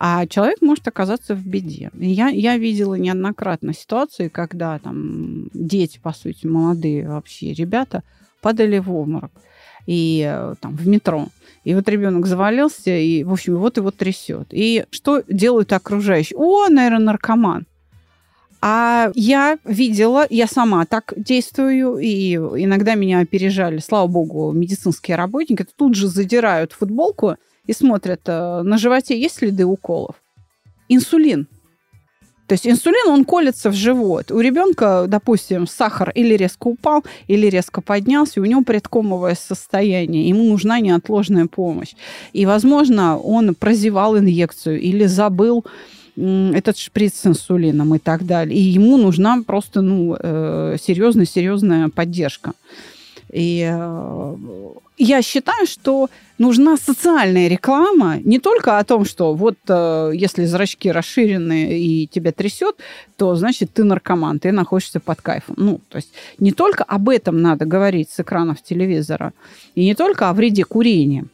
а 0.04 0.26
человек 0.26 0.62
может 0.62 0.88
оказаться 0.88 1.36
в 1.36 1.46
беде. 1.46 1.92
Я, 1.94 2.30
я 2.30 2.58
видела 2.58 2.96
неоднократно 2.96 3.72
ситуации, 3.72 4.30
когда 4.30 4.80
там 4.80 5.50
дети, 5.54 6.00
по 6.02 6.12
сути, 6.12 6.48
молодые 6.48 7.08
вообще 7.08 7.54
ребята, 7.54 8.02
падали 8.42 8.80
в 8.80 8.92
обморок 8.92 9.32
и 9.86 10.28
э, 10.28 10.56
там 10.60 10.76
в 10.76 10.88
метро. 10.88 11.28
И 11.66 11.76
вот 11.76 11.88
ребенок 11.88 12.26
завалился, 12.26 12.90
и, 12.90 13.24
в 13.24 13.32
общем, 13.32 13.58
вот 13.58 13.78
его 13.78 13.92
трясет. 13.92 14.48
И 14.50 14.86
что 14.90 15.22
делают 15.28 15.72
окружающие? 15.72 16.36
О, 16.36 16.68
наверное, 16.68 17.06
наркоман. 17.06 17.68
А 18.60 19.12
я 19.14 19.60
видела, 19.66 20.26
я 20.32 20.48
сама 20.48 20.88
так 20.88 21.14
действую, 21.16 22.00
и 22.00 22.34
иногда 22.38 22.96
меня 22.96 23.20
опережали, 23.20 23.78
слава 23.78 24.08
богу, 24.08 24.52
медицинские 24.52 25.16
работники, 25.16 25.64
тут 25.76 25.94
же 25.94 26.08
задирают 26.08 26.72
футболку, 26.72 27.36
и 27.66 27.74
смотрят, 27.74 28.22
э, 28.26 28.62
на 28.64 28.78
животе 28.78 29.20
есть 29.20 29.36
следы 29.36 29.66
уколов. 29.66 30.16
Инсулин. 30.90 31.48
То 32.48 32.54
есть 32.54 32.68
инсулин, 32.68 33.08
он 33.08 33.24
колется 33.24 33.70
в 33.70 33.74
живот. 33.74 34.30
У 34.30 34.42
ребенка, 34.42 35.06
допустим, 35.08 35.68
сахар 35.68 36.12
или 36.14 36.36
резко 36.36 36.68
упал, 36.68 37.06
или 37.28 37.48
резко 37.48 37.80
поднялся, 37.80 38.34
и 38.36 38.44
у 38.44 38.46
него 38.46 38.62
предкомовое 38.62 39.36
состояние. 39.36 40.28
Ему 40.28 40.44
нужна 40.44 40.82
неотложная 40.82 41.46
помощь. 41.46 41.94
И, 42.34 42.46
возможно, 42.46 43.18
он 43.18 43.56
прозевал 43.56 44.18
инъекцию 44.18 44.82
или 44.82 45.06
забыл 45.06 45.66
этот 46.18 46.78
шприц 46.78 47.14
с 47.14 47.26
инсулином 47.26 47.96
и 47.96 48.00
так 48.00 48.26
далее. 48.26 48.60
И 48.60 48.62
ему 48.62 48.98
нужна 48.98 49.42
просто 49.48 49.82
ну, 49.82 50.18
серьезная-серьезная 50.18 51.88
э, 51.88 51.90
поддержка. 51.90 52.52
И 53.32 53.66
э, 53.66 54.36
я 55.04 55.22
считаю, 55.24 55.66
что 55.66 56.10
нужна 56.38 56.78
социальная 56.78 57.48
реклама 57.48 58.20
не 58.24 58.40
только 58.40 58.78
о 58.78 58.84
том, 58.84 59.06
что 59.06 59.34
вот 59.34 59.58
э, 59.68 60.12
если 60.14 60.46
зрачки 60.46 60.92
расширены 60.92 61.80
и 61.80 62.08
тебя 62.08 62.32
трясет, 62.32 62.76
то 63.18 63.36
значит 63.36 63.74
ты 63.74 63.84
наркоман, 63.84 64.40
ты 64.40 64.52
находишься 64.52 65.00
под 65.00 65.22
кайфом. 65.22 65.56
Ну, 65.58 65.82
то 65.90 65.98
есть 65.98 66.10
не 66.38 66.52
только 66.52 66.84
об 66.84 67.10
этом 67.10 67.42
надо 67.42 67.66
говорить 67.66 68.12
с 68.12 68.20
экранов 68.20 68.62
телевизора, 68.62 69.34
и 69.74 69.86
не 69.86 69.96
только 69.96 70.30
о 70.30 70.34
вреде 70.34 70.66
курения. 70.66 71.26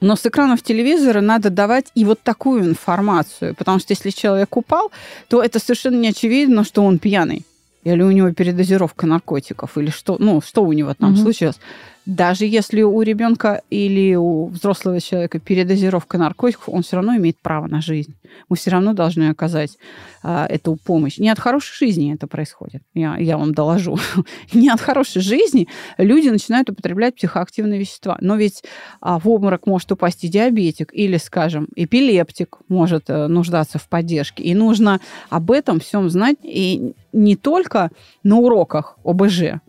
Но 0.00 0.16
с 0.16 0.24
экранов 0.24 0.62
телевизора 0.62 1.20
надо 1.20 1.50
давать 1.50 1.86
и 1.94 2.04
вот 2.04 2.20
такую 2.22 2.64
информацию, 2.64 3.54
потому 3.56 3.80
что 3.80 3.92
если 3.92 4.10
человек 4.10 4.56
упал, 4.56 4.92
то 5.28 5.42
это 5.42 5.58
совершенно 5.58 5.96
не 5.96 6.08
очевидно, 6.08 6.64
что 6.64 6.84
он 6.84 6.98
пьяный 6.98 7.44
или 7.84 8.02
у 8.02 8.10
него 8.10 8.30
передозировка 8.30 9.06
наркотиков, 9.06 9.76
или 9.76 9.90
что, 9.90 10.16
ну, 10.18 10.40
что 10.40 10.62
у 10.64 10.72
него 10.72 10.94
там 10.94 11.12
угу. 11.12 11.20
случилось. 11.20 11.58
Даже 12.04 12.46
если 12.46 12.82
у 12.82 13.00
ребенка 13.02 13.62
или 13.70 14.16
у 14.16 14.46
взрослого 14.46 15.00
человека 15.00 15.38
передозировка 15.38 16.18
наркотиков, 16.18 16.68
он 16.68 16.82
все 16.82 16.96
равно 16.96 17.16
имеет 17.16 17.38
право 17.38 17.68
на 17.68 17.80
жизнь. 17.80 18.14
Мы 18.48 18.56
все 18.56 18.70
равно 18.70 18.92
должны 18.92 19.28
оказать 19.28 19.78
а, 20.22 20.46
эту 20.46 20.76
помощь. 20.76 21.18
Не 21.18 21.28
от 21.28 21.38
хорошей 21.38 21.76
жизни 21.76 22.12
это 22.12 22.26
происходит, 22.26 22.82
я, 22.94 23.16
я 23.18 23.38
вам 23.38 23.54
доложу. 23.54 23.98
Не 24.52 24.68
от 24.70 24.80
хорошей 24.80 25.22
жизни 25.22 25.68
люди 25.96 26.28
начинают 26.28 26.70
употреблять 26.70 27.14
психоактивные 27.14 27.78
вещества. 27.78 28.18
Но 28.20 28.34
ведь 28.34 28.64
а, 29.00 29.20
в 29.20 29.28
обморок 29.28 29.66
может 29.66 29.92
упасть 29.92 30.24
и 30.24 30.28
диабетик, 30.28 30.92
или, 30.92 31.18
скажем, 31.18 31.68
эпилептик 31.76 32.58
может 32.68 33.10
а, 33.10 33.28
нуждаться 33.28 33.78
в 33.78 33.88
поддержке. 33.88 34.42
И 34.42 34.54
нужно 34.54 35.00
об 35.30 35.52
этом 35.52 35.78
всем 35.78 36.10
знать 36.10 36.36
и 36.42 36.94
не 37.12 37.36
только 37.36 37.90
на 38.24 38.38
уроках 38.38 38.98
ОБЖ, 39.04 39.60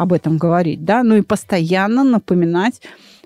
об 0.00 0.14
этом 0.14 0.38
говорить, 0.38 0.82
да, 0.82 1.02
но 1.02 1.16
и 1.16 1.20
постоянно 1.20 2.04
напоминать 2.04 2.80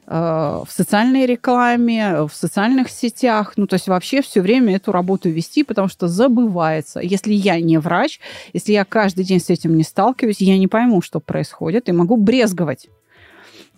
э, 0.09 0.11
в 0.11 0.69
социальной 0.69 1.25
рекламе, 1.25 2.23
в 2.25 2.33
социальных 2.35 2.91
сетях, 2.91 3.53
ну, 3.57 3.69
то 3.69 3.75
есть 3.75 3.87
вообще 3.87 4.23
все 4.23 4.41
время 4.41 4.75
эту 4.75 4.91
работу 4.91 5.29
вести, 5.29 5.63
потому 5.63 5.87
что 5.87 6.09
забывается. 6.09 6.99
Если 6.99 7.33
я 7.33 7.61
не 7.61 7.79
врач, 7.79 8.19
если 8.53 8.73
я 8.73 8.85
каждый 8.85 9.25
день 9.25 9.39
с 9.39 9.51
этим 9.51 9.77
не 9.77 9.85
сталкиваюсь, 9.85 10.41
я 10.41 10.59
не 10.59 10.67
пойму, 10.67 11.01
что 11.01 11.21
происходит, 11.21 11.89
и 11.89 11.93
могу 11.93 12.17
брезговать. 12.17 12.89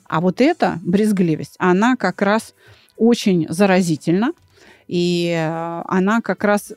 А 0.09 0.23
вот 0.23 0.41
эта 0.41 0.79
брезгливость, 0.81 1.57
она 1.59 1.97
как 1.97 2.23
раз 2.23 2.55
очень 2.97 3.47
заразительна, 3.51 4.33
и 4.89 5.35
э, 5.37 5.83
она 5.85 6.23
как 6.23 6.45
раз 6.45 6.73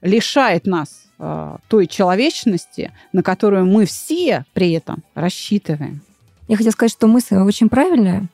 лишает 0.00 0.66
нас 0.66 1.06
Э, 1.18 1.58
той 1.68 1.86
человечности, 1.86 2.90
на 3.12 3.22
которую 3.22 3.66
мы 3.66 3.84
все 3.84 4.44
при 4.52 4.72
этом 4.72 5.04
рассчитываем. 5.14 6.00
Я 6.48 6.56
хотела 6.56 6.72
сказать, 6.72 6.90
что 6.90 7.06
мысль 7.06 7.36
очень 7.36 7.68
правильная. 7.68 8.26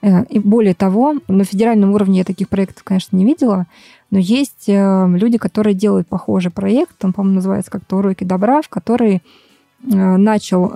Э, 0.00 0.24
и 0.24 0.38
более 0.38 0.74
того, 0.74 1.16
на 1.28 1.44
федеральном 1.44 1.92
уровне 1.92 2.18
я 2.18 2.24
таких 2.24 2.48
проектов, 2.48 2.84
конечно, 2.84 3.16
не 3.16 3.26
видела, 3.26 3.66
но 4.10 4.18
есть 4.18 4.66
э, 4.66 5.06
люди, 5.08 5.36
которые 5.36 5.74
делают 5.74 6.08
похожий 6.08 6.50
проект, 6.50 7.04
он, 7.04 7.12
по-моему, 7.12 7.36
называется 7.36 7.70
как-то 7.70 7.96
«Уроки 7.96 8.24
добра», 8.24 8.62
в 8.62 8.70
который 8.70 9.22
начал 9.82 10.72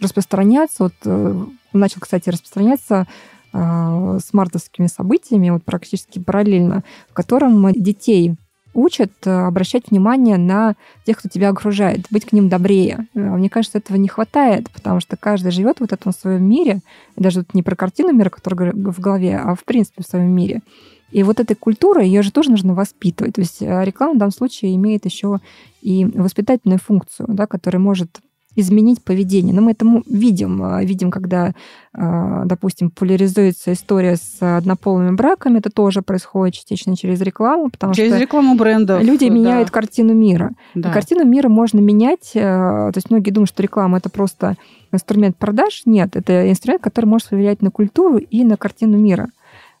распространяться, 0.00 0.84
вот, 0.84 1.50
начал, 1.72 2.00
кстати, 2.00 2.30
распространяться 2.30 3.08
с 3.52 4.32
мартовскими 4.32 4.86
событиями, 4.86 5.50
вот 5.50 5.64
практически 5.64 6.20
параллельно, 6.20 6.84
в 7.10 7.12
котором 7.12 7.72
детей 7.72 8.36
учат 8.78 9.12
э, 9.24 9.30
обращать 9.30 9.90
внимание 9.90 10.36
на 10.36 10.74
тех, 11.04 11.18
кто 11.18 11.28
тебя 11.28 11.50
окружает, 11.50 12.06
быть 12.10 12.24
к 12.24 12.32
ним 12.32 12.48
добрее. 12.48 13.06
Э, 13.14 13.20
мне 13.20 13.50
кажется, 13.50 13.78
этого 13.78 13.96
не 13.96 14.08
хватает, 14.08 14.70
потому 14.70 15.00
что 15.00 15.16
каждый 15.16 15.50
живет 15.50 15.80
вот 15.80 15.90
в 15.90 15.92
этом 15.92 16.12
своем 16.12 16.48
мире, 16.48 16.80
даже 17.16 17.44
тут 17.44 17.54
не 17.54 17.62
про 17.62 17.76
картину 17.76 18.12
мира, 18.12 18.30
которая 18.30 18.72
в 18.72 19.00
голове, 19.00 19.36
а 19.36 19.54
в 19.54 19.64
принципе 19.64 20.02
в 20.02 20.06
своем 20.06 20.30
мире. 20.30 20.62
И 21.10 21.22
вот 21.22 21.40
этой 21.40 21.56
культурой 21.56 22.06
ее 22.06 22.22
же 22.22 22.30
тоже 22.30 22.50
нужно 22.50 22.74
воспитывать. 22.74 23.34
То 23.34 23.40
есть 23.40 23.62
э, 23.62 23.84
реклама 23.84 24.14
в 24.14 24.18
данном 24.18 24.32
случае 24.32 24.74
имеет 24.76 25.04
еще 25.04 25.40
и 25.80 26.04
воспитательную 26.04 26.78
функцию, 26.78 27.28
да, 27.30 27.46
которая 27.46 27.80
может 27.80 28.20
изменить 28.56 29.02
поведение. 29.04 29.54
Но 29.54 29.62
мы 29.62 29.72
это 29.72 29.86
видим. 30.06 30.62
А, 30.62 30.82
видим, 30.82 31.10
когда, 31.10 31.52
а, 31.92 32.44
допустим, 32.44 32.90
популяризуется 32.90 33.72
история 33.72 34.16
с 34.16 34.38
однополыми 34.40 35.14
браками, 35.14 35.58
это 35.58 35.70
тоже 35.70 36.02
происходит 36.02 36.54
частично 36.54 36.96
через 36.96 37.20
рекламу, 37.20 37.70
потому 37.70 37.94
через 37.94 38.12
что 38.12 38.20
рекламу 38.20 38.56
брендов. 38.56 39.02
Люди 39.02 39.28
да. 39.28 39.34
меняют 39.34 39.70
картину 39.70 40.14
мира. 40.14 40.50
Да. 40.74 40.90
И 40.90 40.92
картину 40.92 41.24
мира 41.24 41.48
можно 41.48 41.78
менять. 41.78 42.32
А, 42.34 42.90
то 42.90 42.96
есть 42.96 43.10
многие 43.10 43.30
думают, 43.30 43.50
что 43.50 43.62
реклама 43.62 43.98
это 43.98 44.10
просто 44.10 44.56
инструмент 44.92 45.36
продаж. 45.36 45.82
Нет, 45.84 46.16
это 46.16 46.50
инструмент, 46.50 46.82
который 46.82 47.06
может 47.06 47.28
повлиять 47.28 47.62
на 47.62 47.70
культуру 47.70 48.18
и 48.18 48.44
на 48.44 48.56
картину 48.56 48.96
мира. 48.98 49.28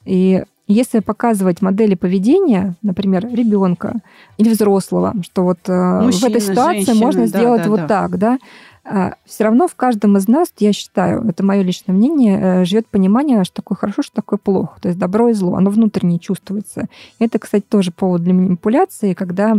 И 0.04 0.42
если 0.68 1.00
показывать 1.00 1.62
модели 1.62 1.94
поведения, 1.94 2.74
например, 2.82 3.26
ребенка 3.26 3.96
или 4.36 4.50
взрослого, 4.50 5.14
что 5.22 5.44
вот 5.44 5.58
Мужчина, 5.66 6.12
в 6.12 6.24
этой 6.24 6.40
ситуации 6.40 6.84
женщина, 6.84 7.06
можно 7.06 7.20
да, 7.22 7.26
сделать 7.26 7.62
да, 7.64 7.70
вот 7.70 7.80
да. 7.80 7.88
так, 7.88 8.18
да, 8.18 8.38
а, 8.90 9.14
все 9.26 9.44
равно 9.44 9.68
в 9.68 9.74
каждом 9.74 10.16
из 10.16 10.28
нас, 10.28 10.52
я 10.58 10.72
считаю, 10.72 11.22
это 11.28 11.44
мое 11.44 11.62
личное 11.62 11.92
мнение, 11.92 12.40
э, 12.40 12.64
живет 12.64 12.86
понимание, 12.86 13.44
что 13.44 13.56
такое 13.56 13.76
хорошо, 13.76 14.02
что 14.02 14.16
такое 14.16 14.38
плохо. 14.38 14.80
То 14.80 14.88
есть 14.88 14.98
добро 14.98 15.28
и 15.28 15.34
зло, 15.34 15.56
оно 15.56 15.68
внутренне 15.70 16.18
чувствуется. 16.18 16.86
Это, 17.18 17.38
кстати, 17.38 17.64
тоже 17.68 17.90
повод 17.90 18.22
для 18.22 18.32
манипуляции, 18.32 19.12
когда 19.12 19.56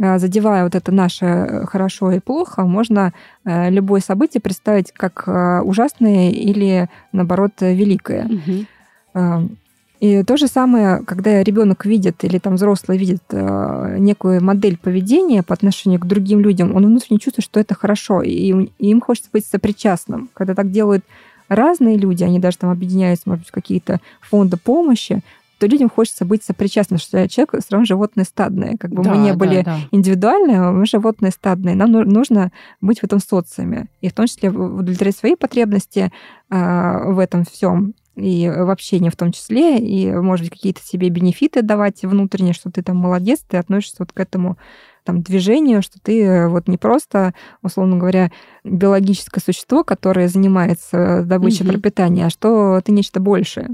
а, 0.00 0.18
задевая 0.18 0.64
вот 0.64 0.74
это 0.74 0.92
наше 0.92 1.24
э, 1.24 1.66
хорошо 1.66 2.12
и 2.12 2.20
плохо, 2.20 2.64
можно 2.64 3.14
э, 3.44 3.70
любое 3.70 4.00
событие 4.00 4.42
представить 4.42 4.92
как 4.92 5.26
ужасное 5.64 6.30
или, 6.30 6.90
наоборот, 7.12 7.52
великое. 7.60 8.26
Угу. 8.26 9.48
И 10.00 10.22
то 10.22 10.36
же 10.36 10.46
самое, 10.46 11.02
когда 11.04 11.42
ребенок 11.42 11.84
видит 11.84 12.22
или 12.22 12.38
там 12.38 12.54
взрослый 12.54 12.98
видит 12.98 13.22
э, 13.30 13.96
некую 13.98 14.42
модель 14.42 14.78
поведения 14.78 15.42
по 15.42 15.54
отношению 15.54 15.98
к 15.98 16.06
другим 16.06 16.40
людям, 16.40 16.74
он 16.74 16.86
внутренне 16.86 17.18
чувствует, 17.18 17.44
что 17.44 17.58
это 17.58 17.74
хорошо, 17.74 18.22
и, 18.22 18.30
и 18.30 18.90
им 18.90 19.00
хочется 19.00 19.30
быть 19.32 19.44
сопричастным. 19.44 20.30
Когда 20.34 20.54
так 20.54 20.70
делают 20.70 21.04
разные 21.48 21.96
люди, 21.96 22.22
они 22.22 22.38
даже 22.38 22.58
там 22.58 22.70
объединяются, 22.70 23.28
может 23.28 23.42
быть, 23.42 23.48
в 23.48 23.52
какие-то 23.52 24.00
фонды 24.20 24.56
помощи, 24.56 25.22
то 25.58 25.66
людям 25.66 25.90
хочется 25.90 26.24
быть 26.24 26.44
сопричастным, 26.44 27.00
что 27.00 27.28
человек 27.28 27.54
все 27.58 27.72
равно 27.72 27.84
животное 27.84 28.24
стадное. 28.24 28.76
Как 28.78 28.92
бы 28.92 29.02
да, 29.02 29.10
мы 29.10 29.16
не 29.18 29.32
были 29.32 29.62
да, 29.62 29.76
да. 29.76 29.78
индивидуальные, 29.90 30.70
мы 30.70 30.86
животные 30.86 31.32
стадные. 31.32 31.74
Нам 31.74 31.90
нужно 31.90 32.52
быть 32.80 33.00
в 33.00 33.04
этом 33.04 33.18
социуме. 33.18 33.86
И 34.00 34.08
в 34.08 34.12
том 34.12 34.26
числе 34.26 34.50
удовлетворять 34.50 35.16
свои 35.16 35.34
потребности 35.34 36.12
э, 36.50 37.12
в 37.12 37.18
этом 37.18 37.44
всем 37.44 37.94
и 38.18 38.48
в 38.48 38.70
общении 38.70 39.10
в 39.10 39.16
том 39.16 39.32
числе, 39.32 39.78
и, 39.78 40.10
может 40.12 40.44
быть, 40.44 40.52
какие-то 40.52 40.82
себе 40.82 41.08
бенефиты 41.08 41.62
давать 41.62 42.02
внутренние, 42.02 42.54
что 42.54 42.70
ты 42.70 42.82
там 42.82 42.96
молодец, 42.96 43.40
ты 43.48 43.56
относишься 43.56 43.96
вот 44.00 44.12
к 44.12 44.20
этому 44.20 44.58
там, 45.04 45.22
движению, 45.22 45.82
что 45.82 45.98
ты 46.02 46.22
э, 46.22 46.48
вот 46.48 46.68
не 46.68 46.76
просто, 46.76 47.32
условно 47.62 47.96
говоря, 47.96 48.30
биологическое 48.64 49.42
существо, 49.42 49.84
которое 49.84 50.28
занимается 50.28 51.22
добычей 51.24 51.64
угу. 51.64 51.72
пропитания, 51.72 52.26
а 52.26 52.30
что 52.30 52.80
ты 52.84 52.92
нечто 52.92 53.20
большее. 53.20 53.68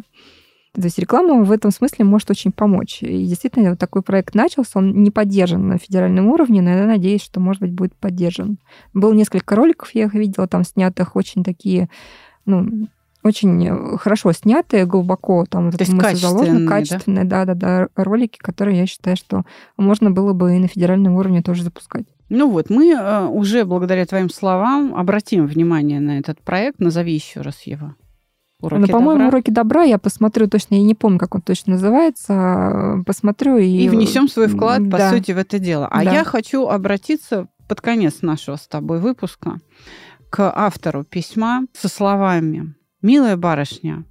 То 0.74 0.82
есть 0.82 0.98
реклама 0.98 1.44
в 1.44 1.52
этом 1.52 1.70
смысле 1.70 2.04
может 2.04 2.30
очень 2.30 2.50
помочь. 2.50 3.02
И 3.02 3.26
действительно, 3.26 3.70
вот 3.70 3.78
такой 3.78 4.02
проект 4.02 4.34
начался, 4.34 4.80
он 4.80 5.02
не 5.02 5.10
поддержан 5.12 5.68
на 5.68 5.78
федеральном 5.78 6.26
уровне, 6.26 6.62
но 6.62 6.70
я 6.70 6.84
надеюсь, 6.84 7.22
что, 7.22 7.38
может 7.38 7.62
быть, 7.62 7.72
будет 7.72 7.94
поддержан. 7.94 8.58
Было 8.92 9.12
несколько 9.12 9.54
роликов, 9.54 9.90
я 9.94 10.04
их 10.04 10.14
видела, 10.14 10.48
там 10.48 10.64
снятых 10.64 11.14
очень 11.14 11.44
такие 11.44 11.88
ну, 12.44 12.88
очень 13.24 13.66
э, 13.66 13.96
хорошо 13.96 14.32
снятые, 14.32 14.84
глубоко 14.84 15.46
там 15.48 15.72
То 15.72 15.82
есть 15.82 15.98
качественные, 15.98 16.68
качественные, 16.68 17.24
да? 17.24 17.44
да, 17.46 17.54
да, 17.54 17.88
ролики, 17.96 18.38
которые 18.38 18.78
я 18.78 18.86
считаю, 18.86 19.16
что 19.16 19.44
можно 19.76 20.10
было 20.10 20.34
бы 20.34 20.54
и 20.54 20.58
на 20.58 20.68
федеральном 20.68 21.14
уровне 21.14 21.42
тоже 21.42 21.62
запускать. 21.62 22.04
Ну 22.28 22.50
вот, 22.50 22.68
мы 22.70 22.92
э, 22.92 23.26
уже 23.26 23.64
благодаря 23.64 24.04
твоим 24.06 24.28
словам 24.28 24.94
обратим 24.94 25.46
внимание 25.46 26.00
на 26.00 26.18
этот 26.18 26.40
проект. 26.40 26.78
Назови 26.78 27.14
еще 27.14 27.40
раз 27.40 27.62
его. 27.62 27.94
Уроки 28.60 28.80
ну, 28.82 28.86
по-моему, 28.88 29.28
уроки 29.28 29.50
добра 29.50 29.82
я 29.82 29.98
посмотрю 29.98 30.48
точно, 30.48 30.76
я 30.76 30.82
не 30.82 30.94
помню, 30.94 31.18
как 31.18 31.34
он 31.34 31.42
точно 31.42 31.72
называется, 31.72 33.02
посмотрю 33.06 33.56
и... 33.56 33.66
И 33.66 33.88
внесем 33.88 34.28
свой 34.28 34.48
вклад, 34.48 34.88
по 34.90 34.96
да. 34.96 35.10
сути, 35.10 35.32
в 35.32 35.38
это 35.38 35.58
дело. 35.58 35.86
А 35.90 36.04
да. 36.04 36.12
я 36.12 36.24
хочу 36.24 36.66
обратиться 36.68 37.48
под 37.68 37.80
конец 37.80 38.22
нашего 38.22 38.56
с 38.56 38.66
тобой 38.66 39.00
выпуска 39.00 39.58
к 40.30 40.50
автору 40.54 41.04
письма 41.04 41.64
со 41.74 41.88
словами 41.88 42.74
Милая 43.04 43.36
барышня, 43.36 44.06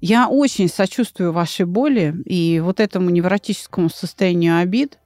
я 0.00 0.26
очень 0.28 0.68
сочувствую 0.68 1.32
вашей 1.32 1.66
боли 1.66 2.16
и 2.26 2.58
вот 2.58 2.80
этому 2.80 3.08
невротическому 3.10 3.88
состоянию 3.88 4.58
обид. 4.58 4.98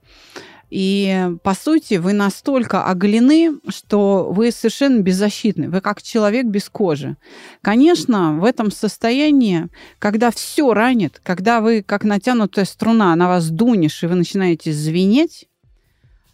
И, 0.70 1.28
по 1.42 1.52
сути, 1.52 1.96
вы 1.96 2.14
настолько 2.14 2.84
оголены, 2.84 3.56
что 3.68 4.30
вы 4.32 4.50
совершенно 4.50 5.00
беззащитны. 5.00 5.68
Вы 5.68 5.82
как 5.82 6.00
человек 6.00 6.46
без 6.46 6.70
кожи. 6.70 7.18
Конечно, 7.60 8.38
в 8.40 8.44
этом 8.46 8.70
состоянии, 8.70 9.68
когда 9.98 10.30
все 10.30 10.72
ранит, 10.72 11.20
когда 11.22 11.60
вы 11.60 11.82
как 11.82 12.04
натянутая 12.04 12.64
струна, 12.64 13.14
на 13.14 13.28
вас 13.28 13.50
дунешь, 13.50 14.02
и 14.02 14.06
вы 14.06 14.14
начинаете 14.14 14.72
звенеть, 14.72 15.48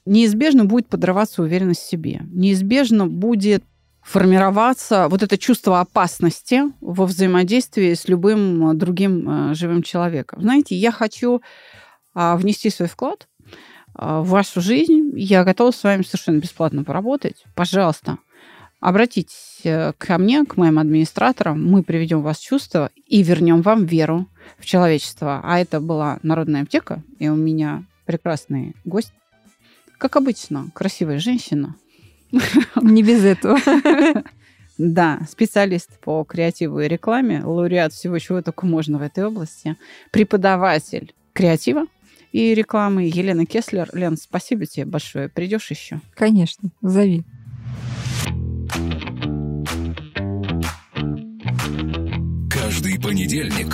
неизбежно 0.07 0.65
будет 0.65 0.87
подрываться 0.87 1.43
уверенность 1.43 1.81
в 1.81 1.91
себе. 1.91 2.21
Неизбежно 2.31 3.09
будет 3.09 3.65
формироваться 4.05 5.09
вот 5.09 5.23
это 5.23 5.38
чувство 5.38 5.81
опасности 5.81 6.62
во 6.81 7.07
взаимодействии 7.07 7.95
с 7.95 8.07
любым 8.07 8.77
другим 8.77 9.51
э, 9.51 9.55
живым 9.55 9.83
человеком. 9.83 10.43
Знаете, 10.43 10.77
я 10.77 10.93
хочу 10.93 11.40
а, 12.14 12.37
внести 12.37 12.71
свой 12.71 12.88
вклад 12.88 13.27
а, 13.95 14.21
в 14.21 14.29
вашу 14.29 14.61
жизнь. 14.61 15.12
Я 15.17 15.43
готова 15.43 15.73
с 15.73 15.83
вами 15.83 16.03
совершенно 16.03 16.38
бесплатно 16.38 16.85
поработать. 16.85 17.45
Пожалуйста, 17.55 18.19
обратитесь 18.79 19.61
э, 19.64 19.93
ко 19.99 20.19
мне, 20.19 20.45
к 20.45 20.57
моим 20.57 20.79
администраторам. 20.79 21.64
Мы 21.64 21.83
приведем 21.83 22.23
вас 22.23 22.38
в 22.38 22.45
чувство 22.45 22.90
и 23.07 23.23
вернем 23.23 23.62
вам 23.62 23.85
веру 23.87 24.29
в 24.59 24.67
человечество. 24.67 25.40
А 25.43 25.59
это 25.59 25.81
была 25.81 26.19
Народная 26.23 26.62
аптека, 26.62 27.03
и 27.19 27.29
у 27.29 27.37
меня 27.37 27.85
прекрасный 28.05 28.77
гость. 28.85 29.12
Как 29.99 30.17
обычно, 30.17 30.69
красивая 30.75 31.19
женщина. 31.19 31.77
Не 32.83 33.03
без 33.03 33.25
этого. 33.25 33.59
Да, 34.77 35.20
специалист 35.31 36.01
по 36.01 36.25
креативу 36.25 36.81
и 36.81 36.88
рекламе, 36.88 37.44
лауреат 37.44 37.92
всего, 37.92 38.18
чего 38.18 38.42
только 38.42 38.66
можно 38.66 38.99
в 38.99 39.03
этой 39.03 39.25
области, 39.25 39.77
преподаватель 40.11 41.14
креатива, 41.33 41.87
и 42.35 42.53
рекламы. 42.53 43.05
Елена 43.05 43.47
Кеслер. 43.47 43.88
Лен, 43.92 44.16
спасибо 44.16 44.66
тебе 44.66 44.85
большое. 44.85 45.29
Придешь 45.29 45.70
еще? 45.70 46.01
Конечно, 46.14 46.70
зови. 46.83 47.23
Каждый 52.51 53.01
понедельник 53.01 53.73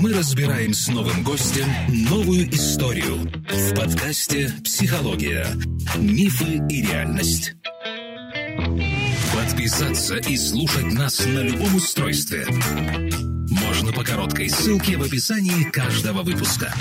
мы 0.00 0.14
разбираем 0.14 0.72
с 0.72 0.88
новым 0.88 1.22
гостем 1.22 1.66
новую 2.08 2.48
историю 2.48 3.30
в 3.50 3.74
подкасте 3.74 4.50
«Психология. 4.64 5.46
Мифы 5.98 6.62
и 6.70 6.80
реальность». 6.80 7.54
Подписаться 9.34 10.16
и 10.16 10.36
слушать 10.36 10.92
нас 10.92 11.24
на 11.26 11.40
любом 11.40 11.76
устройстве 11.76 12.46
можно 13.50 13.92
по 13.92 14.04
короткой 14.04 14.48
ссылке 14.48 14.96
в 14.96 15.02
описании 15.02 15.64
каждого 15.64 16.22
выпуска. 16.22 16.72